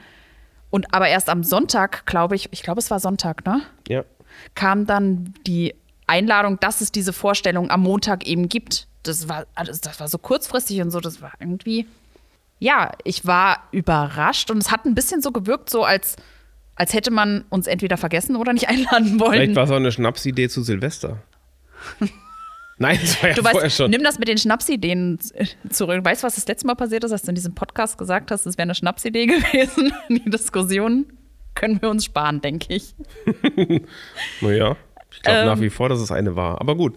Und 0.71 0.95
aber 0.95 1.09
erst 1.09 1.29
am 1.29 1.45
Sonntag, 1.45 2.07
glaube 2.07 2.35
ich, 2.35 2.49
ich 2.51 2.63
glaube, 2.63 2.81
es 2.81 2.91
war 2.91 2.99
Sonntag, 2.99 3.45
ne? 3.45 3.63
ja. 3.89 4.03
kam 4.55 4.87
dann 4.87 5.35
die 5.47 5.75
Einladung, 6.07 6.59
dass 6.61 6.81
es 6.81 6.91
diese 6.91 7.13
Vorstellung 7.13 7.71
am 7.71 7.83
Montag 7.83 8.27
eben 8.27 8.49
gibt. 8.49 8.89
Das 9.03 9.29
war, 9.29 9.47
also 9.55 9.73
das 9.81 10.01
war 10.01 10.09
so 10.09 10.19
kurzfristig 10.19 10.81
und 10.81 10.91
so, 10.91 11.01
das 11.01 11.21
war 11.21 11.33
irgendwie. 11.39 11.87
Ja, 12.59 12.93
ich 13.05 13.27
war 13.27 13.65
überrascht 13.73 14.51
und 14.51 14.59
es 14.59 14.71
hat 14.71 14.87
ein 14.87 14.95
bisschen 14.95 15.21
so 15.21 15.33
gewirkt, 15.33 15.69
so 15.69 15.85
als, 15.85 16.17
als 16.77 16.93
hätte 16.95 17.11
man 17.11 17.45
uns 17.51 17.67
entweder 17.67 17.97
vergessen 17.97 18.37
oder 18.37 18.53
nicht 18.53 18.69
einladen 18.71 19.19
wollen. 19.21 19.33
Vielleicht 19.33 19.55
war 19.57 19.65
es 19.65 19.71
auch 19.71 19.77
eine 19.77 19.93
Schnapsidee 19.93 20.49
zu 20.49 20.63
Silvester. 20.63 21.23
Nein, 22.79 22.99
das 23.01 23.23
war 23.23 23.29
ja 23.31 23.35
Du 23.37 23.43
vorher 23.43 23.63
weißt, 23.63 23.77
schon. 23.77 23.91
nimm 23.91 24.03
das 24.03 24.19
mit 24.19 24.27
den 24.27 24.37
Schnapsideen 24.39 25.19
zurück. 25.71 26.05
Weißt 26.05 26.23
du, 26.23 26.27
was 26.27 26.35
das 26.35 26.49
letzte 26.49 26.67
Mal 26.67 26.75
passiert 26.75 27.05
ist, 27.05 27.13
als 27.13 27.23
du 27.23 27.29
in 27.29 27.37
diesem 27.37 27.55
Podcast 27.55 27.97
gesagt 27.99 28.33
hast, 28.33 28.47
es 28.47 28.57
wäre 28.59 28.65
eine 28.65 28.75
Schnapsidee 28.75 29.27
gewesen? 29.27 29.93
Die 30.09 30.29
Diskussion 30.29 31.07
können 31.55 31.81
wir 31.81 31.89
uns 31.89 32.05
sparen, 32.05 32.41
denke 32.41 32.75
ich. 32.75 32.97
Naja, 34.41 34.77
ich 35.13 35.23
glaube 35.23 35.39
Ähm. 35.39 35.47
nach 35.47 35.61
wie 35.61 35.71
vor, 35.71 35.89
dass 35.89 36.01
es 36.01 36.11
eine 36.11 36.35
war. 36.35 36.61
Aber 36.61 36.75
gut. 36.77 36.97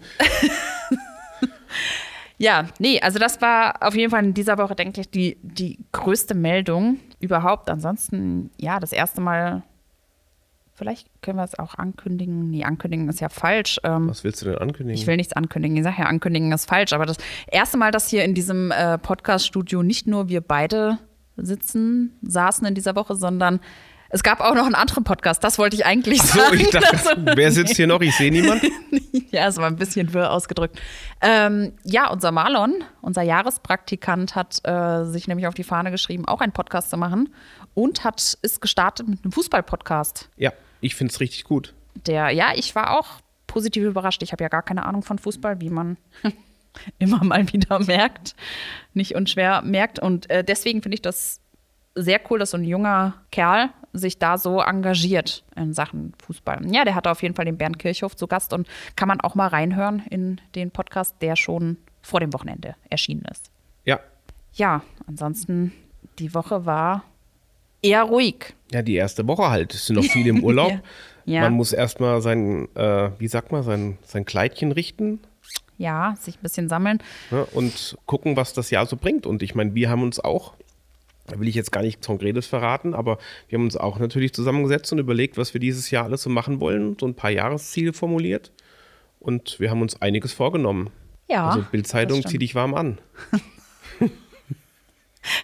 Ja, 2.40 2.68
nee, 2.78 3.00
also 3.00 3.18
das 3.18 3.40
war 3.40 3.82
auf 3.82 3.96
jeden 3.96 4.10
Fall 4.10 4.24
in 4.24 4.32
dieser 4.34 4.58
Woche, 4.58 4.76
denke 4.76 5.00
ich, 5.00 5.10
die, 5.10 5.38
die 5.42 5.78
größte 5.90 6.34
Meldung 6.34 6.98
überhaupt. 7.20 7.68
Ansonsten, 7.70 8.50
ja, 8.58 8.78
das 8.80 8.92
erste 8.92 9.20
Mal, 9.20 9.62
vielleicht 10.74 11.08
können 11.22 11.38
wir 11.38 11.44
es 11.44 11.58
auch 11.58 11.74
ankündigen. 11.74 12.50
Nee, 12.50 12.64
ankündigen 12.64 13.08
ist 13.08 13.20
ja 13.20 13.28
falsch. 13.28 13.80
Ähm, 13.84 14.08
Was 14.08 14.24
willst 14.24 14.42
du 14.42 14.46
denn 14.46 14.58
ankündigen? 14.58 15.00
ich 15.00 15.06
will 15.06 15.16
nichts 15.16 15.32
ankündigen. 15.32 15.76
Ich 15.76 15.82
sage 15.84 15.96
ja, 16.00 16.06
ankündigen 16.06 16.52
ist 16.52 16.68
falsch. 16.68 16.92
Aber 16.92 17.06
das 17.06 17.16
erste 17.46 17.76
Mal, 17.76 17.90
dass 17.90 18.08
hier 18.08 18.24
in 18.24 18.34
diesem 18.34 18.70
äh, 18.70 18.98
Podcast-Studio 18.98 19.82
nicht 19.82 20.06
nur 20.06 20.28
wir 20.28 20.40
beide 20.40 20.98
sitzen, 21.36 22.16
saßen 22.22 22.66
in 22.66 22.74
dieser 22.74 22.96
Woche, 22.96 23.14
sondern 23.14 23.60
es 24.10 24.22
gab 24.22 24.40
auch 24.40 24.54
noch 24.54 24.64
einen 24.64 24.74
anderen 24.74 25.04
Podcast. 25.04 25.44
Das 25.44 25.58
wollte 25.58 25.76
ich 25.76 25.84
eigentlich 25.84 26.22
so, 26.22 26.38
sagen. 26.38 26.60
ich 26.60 26.70
dachte, 26.70 26.96
Also- 27.08 27.36
wer 27.36 27.52
sitzt 27.52 27.76
hier 27.76 27.86
noch? 27.86 28.00
Ich 28.00 28.16
sehe 28.16 28.30
niemand. 28.30 28.62
ja, 29.30 29.48
es 29.48 29.56
war 29.56 29.66
ein 29.66 29.76
bisschen 29.76 30.12
wirr 30.14 30.32
ausgedrückt. 30.32 30.80
Ähm, 31.20 31.72
ja, 31.84 32.10
unser 32.10 32.32
Marlon, 32.32 32.84
unser 33.02 33.22
Jahrespraktikant, 33.22 34.34
hat 34.34 34.60
äh, 34.64 35.04
sich 35.04 35.28
nämlich 35.28 35.46
auf 35.46 35.54
die 35.54 35.64
Fahne 35.64 35.90
geschrieben, 35.90 36.26
auch 36.26 36.40
einen 36.40 36.52
Podcast 36.52 36.90
zu 36.90 36.96
machen 36.96 37.34
und 37.74 38.04
hat 38.04 38.38
ist 38.42 38.60
gestartet 38.60 39.08
mit 39.08 39.24
einem 39.24 39.32
Fußball-Podcast. 39.32 40.30
Ja, 40.36 40.52
ich 40.80 40.94
finde 40.94 41.12
es 41.12 41.20
richtig 41.20 41.44
gut. 41.44 41.74
Der, 42.06 42.30
ja, 42.30 42.52
ich 42.54 42.74
war 42.74 42.98
auch 42.98 43.20
positiv 43.46 43.84
überrascht. 43.84 44.22
Ich 44.22 44.32
habe 44.32 44.44
ja 44.44 44.48
gar 44.48 44.62
keine 44.62 44.86
Ahnung 44.86 45.02
von 45.02 45.18
Fußball, 45.18 45.60
wie 45.60 45.70
man 45.70 45.96
immer 46.98 47.22
mal 47.24 47.52
wieder 47.52 47.78
merkt, 47.80 48.34
nicht 48.94 49.14
unschwer 49.14 49.62
merkt. 49.62 49.98
Und 49.98 50.30
äh, 50.30 50.44
deswegen 50.44 50.82
finde 50.82 50.94
ich 50.94 51.02
das 51.02 51.40
sehr 52.02 52.20
cool, 52.30 52.38
dass 52.38 52.50
so 52.50 52.56
ein 52.56 52.64
junger 52.64 53.14
Kerl 53.30 53.70
sich 53.92 54.18
da 54.18 54.38
so 54.38 54.60
engagiert 54.60 55.44
in 55.56 55.72
Sachen 55.74 56.12
Fußball. 56.24 56.60
Ja, 56.72 56.84
der 56.84 56.94
hatte 56.94 57.10
auf 57.10 57.22
jeden 57.22 57.34
Fall 57.34 57.44
den 57.46 57.56
Bernd 57.56 57.78
Kirchhoff 57.78 58.14
zu 58.16 58.26
Gast 58.26 58.52
und 58.52 58.66
kann 58.96 59.08
man 59.08 59.20
auch 59.20 59.34
mal 59.34 59.48
reinhören 59.48 60.02
in 60.10 60.40
den 60.54 60.70
Podcast, 60.70 61.16
der 61.20 61.36
schon 61.36 61.78
vor 62.02 62.20
dem 62.20 62.32
Wochenende 62.32 62.74
erschienen 62.90 63.24
ist. 63.30 63.50
Ja, 63.84 64.00
Ja, 64.54 64.82
ansonsten 65.06 65.72
die 66.18 66.34
Woche 66.34 66.64
war 66.66 67.04
eher 67.82 68.02
ruhig. 68.04 68.54
Ja, 68.72 68.82
die 68.82 68.94
erste 68.94 69.26
Woche 69.26 69.48
halt. 69.48 69.72
Es 69.74 69.86
sind 69.86 69.96
noch 69.96 70.04
viele 70.04 70.30
im 70.30 70.42
Urlaub. 70.44 70.70
Ja. 70.70 70.80
Ja. 71.24 71.40
Man 71.42 71.52
muss 71.54 71.72
erstmal 71.74 72.22
sein, 72.22 72.68
äh, 72.74 73.10
wie 73.18 73.28
sagt 73.28 73.52
man, 73.52 73.62
sein, 73.62 73.98
sein 74.02 74.24
Kleidchen 74.24 74.72
richten 74.72 75.20
Ja, 75.76 76.14
sich 76.18 76.36
ein 76.36 76.42
bisschen 76.42 76.68
sammeln. 76.70 77.02
ne, 77.30 77.44
und 77.52 77.96
gucken, 78.06 78.36
was 78.36 78.54
das 78.54 78.70
Jahr 78.70 78.86
so 78.86 78.96
bringt. 78.96 79.26
Und 79.26 79.42
ich 79.42 79.54
meine, 79.54 79.74
wir 79.74 79.90
haben 79.90 80.02
uns 80.02 80.18
auch, 80.20 80.54
da 81.28 81.38
will 81.38 81.48
ich 81.48 81.54
jetzt 81.54 81.72
gar 81.72 81.82
nicht 81.82 82.04
Konkretes 82.04 82.46
verraten, 82.46 82.94
aber 82.94 83.18
wir 83.48 83.58
haben 83.58 83.64
uns 83.64 83.76
auch 83.76 83.98
natürlich 83.98 84.32
zusammengesetzt 84.32 84.92
und 84.92 84.98
überlegt, 84.98 85.36
was 85.36 85.54
wir 85.54 85.60
dieses 85.60 85.90
Jahr 85.90 86.04
alles 86.04 86.22
so 86.22 86.30
machen 86.30 86.60
wollen, 86.60 86.96
so 86.98 87.06
ein 87.06 87.14
paar 87.14 87.30
Jahresziele 87.30 87.92
formuliert. 87.92 88.52
Und 89.20 89.58
wir 89.60 89.70
haben 89.70 89.82
uns 89.82 90.00
einiges 90.00 90.32
vorgenommen. 90.32 90.90
Ja. 91.28 91.50
also 91.50 91.64
Bildzeitung, 91.70 92.24
zieh 92.26 92.38
dich 92.38 92.54
warm 92.54 92.74
an. 92.74 92.98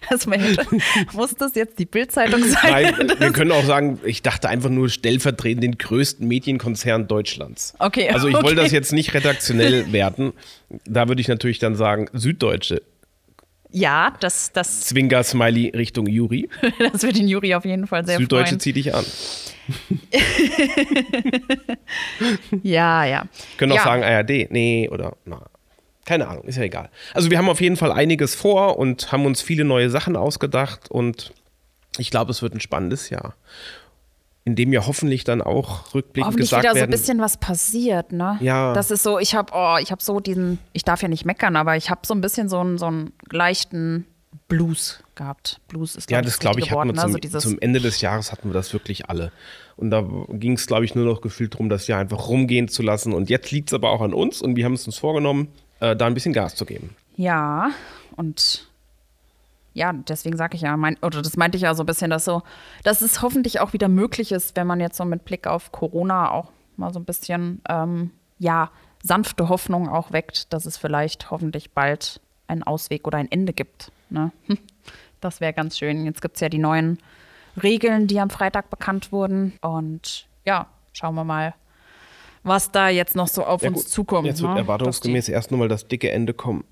Das 0.09 0.25
man 0.27 0.39
hätte, 0.39 0.65
muss 1.13 1.35
das 1.35 1.53
jetzt 1.53 1.77
die 1.77 1.85
Bildzeitung 1.85 2.43
sein? 2.43 2.95
Nein, 2.97 3.11
wir 3.19 3.31
können 3.31 3.51
auch 3.51 3.63
sagen, 3.63 3.99
ich 4.03 4.23
dachte 4.23 4.49
einfach 4.49 4.71
nur 4.71 4.89
stellvertretend 4.89 5.63
den 5.63 5.77
größten 5.77 6.27
Medienkonzern 6.27 7.07
Deutschlands. 7.07 7.75
Okay, 7.77 8.09
Also 8.09 8.27
ich 8.27 8.33
wollte 8.33 8.47
okay. 8.47 8.55
das 8.55 8.71
jetzt 8.71 8.93
nicht 8.93 9.13
redaktionell 9.13 9.85
werten. 9.91 10.33
Da 10.85 11.07
würde 11.07 11.21
ich 11.21 11.27
natürlich 11.27 11.59
dann 11.59 11.75
sagen, 11.75 12.09
Süddeutsche. 12.13 12.81
Ja, 13.71 14.13
das, 14.19 14.51
das, 14.53 14.81
Zwinker-Smiley 14.81 15.71
Richtung 15.75 16.07
Juri. 16.07 16.49
das 16.91 17.03
wird 17.03 17.17
den 17.17 17.27
Juri 17.27 17.55
auf 17.55 17.65
jeden 17.65 17.87
Fall 17.87 18.05
sehr 18.05 18.17
Süddeutsche 18.17 18.49
freuen. 18.49 18.59
zieh 18.59 18.73
dich 18.73 18.93
an. 18.93 19.05
Ja, 22.63 23.05
ja. 23.05 23.25
Können 23.57 23.71
auch 23.73 23.77
ja. 23.77 23.83
sagen 23.83 24.03
ARD. 24.03 24.51
Nee, 24.51 24.89
oder 24.91 25.17
na. 25.25 25.41
Keine 26.05 26.27
Ahnung, 26.27 26.43
ist 26.43 26.57
ja 26.57 26.63
egal. 26.63 26.89
Also 27.13 27.31
wir 27.31 27.37
haben 27.39 27.49
auf 27.49 27.61
jeden 27.61 27.77
Fall 27.77 27.91
einiges 27.91 28.35
vor 28.35 28.77
und 28.77 29.11
haben 29.11 29.25
uns 29.25 29.41
viele 29.41 29.63
neue 29.65 29.89
Sachen 29.89 30.15
ausgedacht 30.15 30.91
und 30.91 31.33
ich 31.97 32.11
glaube, 32.11 32.31
es 32.31 32.43
wird 32.43 32.53
ein 32.53 32.59
spannendes 32.59 33.09
Jahr. 33.09 33.35
In 34.45 34.55
dem 34.55 34.71
ja 34.71 34.85
hoffentlich 34.85 35.23
dann 35.23 35.41
auch 35.41 35.93
rückblickend 35.95 36.27
Hoffentlich 36.27 36.49
gesagt 36.49 36.63
wieder 36.63 36.73
so 36.73 36.77
ein 36.77 36.81
werden. 36.81 36.91
bisschen 36.91 37.19
was 37.19 37.37
passiert, 37.37 38.11
ne? 38.11 38.37
Ja. 38.41 38.73
Das 38.73 38.91
ist 38.91 39.01
so, 39.01 39.17
ich 39.17 39.33
habe 39.33 39.51
oh, 39.55 39.77
ich 39.81 39.91
habe 39.91 40.03
so 40.03 40.19
diesen, 40.19 40.59
ich 40.71 40.83
darf 40.83 41.01
ja 41.01 41.07
nicht 41.07 41.25
meckern, 41.25 41.55
aber 41.55 41.75
ich 41.77 41.89
habe 41.89 42.01
so 42.05 42.13
ein 42.13 42.21
bisschen 42.21 42.47
so 42.47 42.59
einen, 42.59 42.77
so 42.77 42.85
einen 42.85 43.11
leichten 43.31 44.05
Blues 44.47 45.03
gehabt. 45.15 45.59
Blues 45.67 45.95
ist 45.95 46.11
Ja, 46.11 46.19
glaub 46.21 46.25
das 46.25 46.39
glaube 46.39 46.59
ich, 46.59 46.65
richtige 46.65 46.79
hatten 46.79 46.95
wir 46.95 47.17
ne? 47.17 47.21
zum, 47.21 47.31
so 47.31 47.49
zum 47.49 47.59
Ende 47.59 47.79
des 47.79 48.01
Jahres 48.01 48.31
hatten 48.31 48.49
wir 48.49 48.53
das 48.53 48.71
wirklich 48.71 49.09
alle. 49.09 49.31
Und 49.77 49.89
da 49.89 50.07
ging 50.29 50.53
es, 50.53 50.67
glaube 50.67 50.85
ich, 50.85 50.95
nur 50.95 51.05
noch 51.05 51.21
gefühlt 51.21 51.53
darum, 51.53 51.69
das 51.69 51.87
Jahr 51.87 51.99
einfach 51.99 52.27
rumgehen 52.27 52.67
zu 52.67 52.83
lassen. 52.83 53.13
Und 53.13 53.29
jetzt 53.29 53.51
liegt 53.51 53.69
es 53.69 53.73
aber 53.73 53.89
auch 53.89 54.01
an 54.01 54.13
uns 54.13 54.41
und 54.41 54.55
wir 54.55 54.65
haben 54.65 54.73
es 54.73 54.85
uns 54.85 54.97
vorgenommen, 54.97 55.47
äh, 55.79 55.95
da 55.95 56.05
ein 56.05 56.13
bisschen 56.13 56.33
Gas 56.33 56.55
zu 56.55 56.65
geben. 56.65 56.95
Ja, 57.15 57.71
und 58.15 58.67
ja, 59.75 59.91
deswegen 59.93 60.37
sage 60.37 60.55
ich 60.55 60.61
ja, 60.61 60.75
mein, 60.77 60.97
oder 61.01 61.21
das 61.21 61.35
meinte 61.35 61.57
ich 61.57 61.63
ja 61.63 61.75
so 61.75 61.83
ein 61.83 61.85
bisschen, 61.85 62.09
dass 62.09 62.25
so, 62.25 62.41
dass 62.83 63.01
es 63.01 63.21
hoffentlich 63.21 63.59
auch 63.59 63.73
wieder 63.73 63.89
möglich 63.89 64.31
ist, 64.31 64.55
wenn 64.55 64.65
man 64.65 64.79
jetzt 64.79 64.95
so 64.97 65.03
mit 65.05 65.25
Blick 65.25 65.45
auf 65.47 65.71
Corona 65.73 66.31
auch 66.31 66.51
mal 66.77 66.93
so 66.93 66.99
ein 66.99 67.05
bisschen, 67.05 67.61
ähm, 67.69 68.11
ja, 68.39 68.71
sanfte 69.03 69.49
Hoffnung 69.49 69.89
auch 69.89 70.11
weckt, 70.13 70.51
dass 70.53 70.65
es 70.65 70.77
vielleicht 70.77 71.29
hoffentlich 71.29 71.71
bald 71.71 72.21
einen 72.47 72.63
Ausweg 72.63 73.05
oder 73.05 73.17
ein 73.17 73.29
Ende 73.29 73.53
gibt. 73.53 73.91
Ne? 74.09 74.31
Hm, 74.47 74.57
Das 75.19 75.41
wäre 75.41 75.53
ganz 75.53 75.77
schön. 75.77 76.05
Jetzt 76.05 76.21
gibt 76.21 76.35
es 76.35 76.41
ja 76.41 76.49
die 76.49 76.57
neuen 76.57 76.97
Regeln, 77.61 78.07
die 78.07 78.19
am 78.19 78.29
Freitag 78.29 78.69
bekannt 78.69 79.11
wurden. 79.11 79.53
Und 79.61 80.27
ja, 80.45 80.67
schauen 80.93 81.15
wir 81.15 81.23
mal, 81.23 81.53
was 82.43 82.71
da 82.71 82.89
jetzt 82.89 83.15
noch 83.15 83.27
so 83.27 83.43
auf 83.43 83.61
Ja, 83.61 83.69
uns 83.69 83.79
gut, 83.83 83.89
zukommt. 83.89 84.27
Jetzt 84.27 84.41
wird 84.41 84.53
ne? 84.53 84.59
erwartungsgemäß 84.59 85.29
erst 85.29 85.51
nochmal 85.51 85.67
das 85.67 85.87
dicke 85.87 86.11
Ende 86.11 86.33
kommen. 86.33 86.63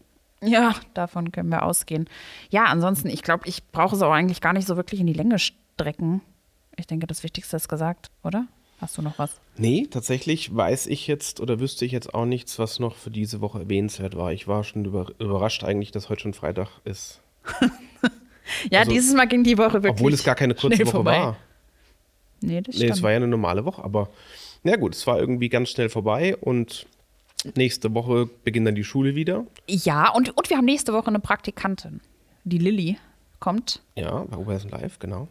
Ja, 0.43 0.75
davon 0.93 1.31
können 1.31 1.49
wir 1.49 1.63
ausgehen. 1.63 2.09
Ja, 2.49 2.65
ansonsten, 2.65 3.09
ich 3.09 3.23
glaube, 3.23 3.47
ich 3.47 3.63
brauche 3.71 3.95
es 3.95 4.01
auch 4.01 4.11
eigentlich 4.11 4.41
gar 4.41 4.53
nicht 4.53 4.67
so 4.67 4.75
wirklich 4.75 4.99
in 4.99 5.07
die 5.07 5.13
Länge 5.13 5.39
strecken. 5.39 6.21
Ich 6.75 6.87
denke, 6.87 7.07
das 7.07 7.23
Wichtigste 7.23 7.55
ist 7.55 7.69
gesagt, 7.69 8.09
oder? 8.23 8.45
Hast 8.81 8.97
du 8.97 9.01
noch 9.01 9.17
was? 9.19 9.39
Nee, 9.55 9.87
tatsächlich 9.89 10.53
weiß 10.53 10.87
ich 10.87 11.07
jetzt 11.07 11.39
oder 11.39 11.59
wüsste 11.59 11.85
ich 11.85 11.91
jetzt 11.93 12.13
auch 12.13 12.25
nichts, 12.25 12.59
was 12.59 12.79
noch 12.79 12.95
für 12.95 13.11
diese 13.11 13.39
Woche 13.39 13.59
erwähnenswert 13.59 14.17
war. 14.17 14.33
Ich 14.33 14.47
war 14.47 14.63
schon 14.63 14.83
über, 14.83 15.07
überrascht 15.19 15.63
eigentlich, 15.63 15.91
dass 15.91 16.09
heute 16.09 16.21
schon 16.23 16.33
Freitag 16.33 16.69
ist. 16.83 17.21
Ja, 18.69 18.79
Also, 18.79 18.91
dieses 18.91 19.13
Mal 19.15 19.25
ging 19.27 19.43
die 19.43 19.57
Woche 19.57 19.73
wirklich. 19.75 19.91
Obwohl 19.93 20.13
es 20.13 20.23
gar 20.23 20.35
keine 20.35 20.53
kurze 20.53 20.75
schnell 20.75 20.87
Woche 20.87 20.95
vorbei. 20.97 21.17
war. 21.17 21.37
Nee, 22.41 22.61
das 22.61 22.75
Nee, 22.75 22.79
stimmt. 22.81 22.91
es 22.97 23.01
war 23.01 23.11
ja 23.11 23.17
eine 23.17 23.27
normale 23.27 23.63
Woche, 23.63 23.81
aber 23.83 24.09
na 24.63 24.75
gut, 24.75 24.95
es 24.95 25.07
war 25.07 25.17
irgendwie 25.17 25.47
ganz 25.47 25.69
schnell 25.69 25.87
vorbei 25.89 26.35
und 26.35 26.85
nächste 27.55 27.93
Woche 27.93 28.29
beginnt 28.43 28.67
dann 28.67 28.75
die 28.75 28.83
Schule 28.83 29.15
wieder. 29.15 29.45
ja, 29.67 30.09
und, 30.11 30.35
und 30.37 30.49
wir 30.49 30.57
haben 30.57 30.65
nächste 30.65 30.93
Woche 30.93 31.07
eine 31.07 31.19
Praktikantin. 31.19 32.01
Die 32.43 32.57
Lilly 32.57 32.97
kommt. 33.39 33.81
Ja, 33.95 34.19
bei 34.29 34.37
Oberhessen 34.37 34.69
Live, 34.69 34.99
genau. 34.99 35.27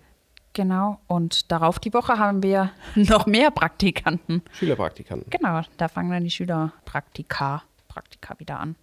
Genau. 0.55 1.01
Und 1.07 1.51
darauf 1.51 1.79
die 1.79 1.95
Woche 1.95 2.19
haben 2.19 2.43
wir 2.43 2.71
noch 2.95 3.27
mehr 3.27 3.51
Praktikanten. 3.51 4.43
Schülerpraktikanten. 4.53 5.31
Genau, 5.31 5.63
da 5.79 5.89
fangen 5.89 6.11
dann 6.11 6.25
die 6.25 6.31
Schülerpraktika 6.31 7.63
Praktika 7.89 8.39
wieder 8.39 8.59
an. 8.61 8.77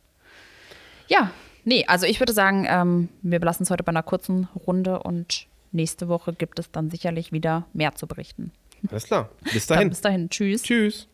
Ja, 1.08 1.32
nee, 1.66 1.86
also 1.88 2.06
ich 2.06 2.20
würde 2.20 2.34
sagen, 2.34 2.66
ähm, 2.70 3.10
wir 3.24 3.40
belassen 3.40 3.64
es 3.64 3.72
heute 3.72 3.84
bei 3.84 3.90
einer 3.90 4.04
kurzen 4.04 4.48
Runde 4.68 5.00
und 5.02 5.48
nächste 5.72 6.08
Woche 6.08 6.34
gibt 6.34 6.60
es 6.60 6.72
dann 6.72 6.92
sicherlich 6.92 7.32
wieder 7.32 7.66
mehr 7.74 7.96
zu 7.96 8.06
berichten. 8.06 8.52
Alles 8.90 9.06
klar. 9.06 9.30
Bis 9.52 9.66
Dann 9.68 9.76
dahin. 9.78 9.90
bis 9.90 10.02
dahin, 10.02 10.30
tschüss. 10.30 10.64
Tschüss. 10.64 11.08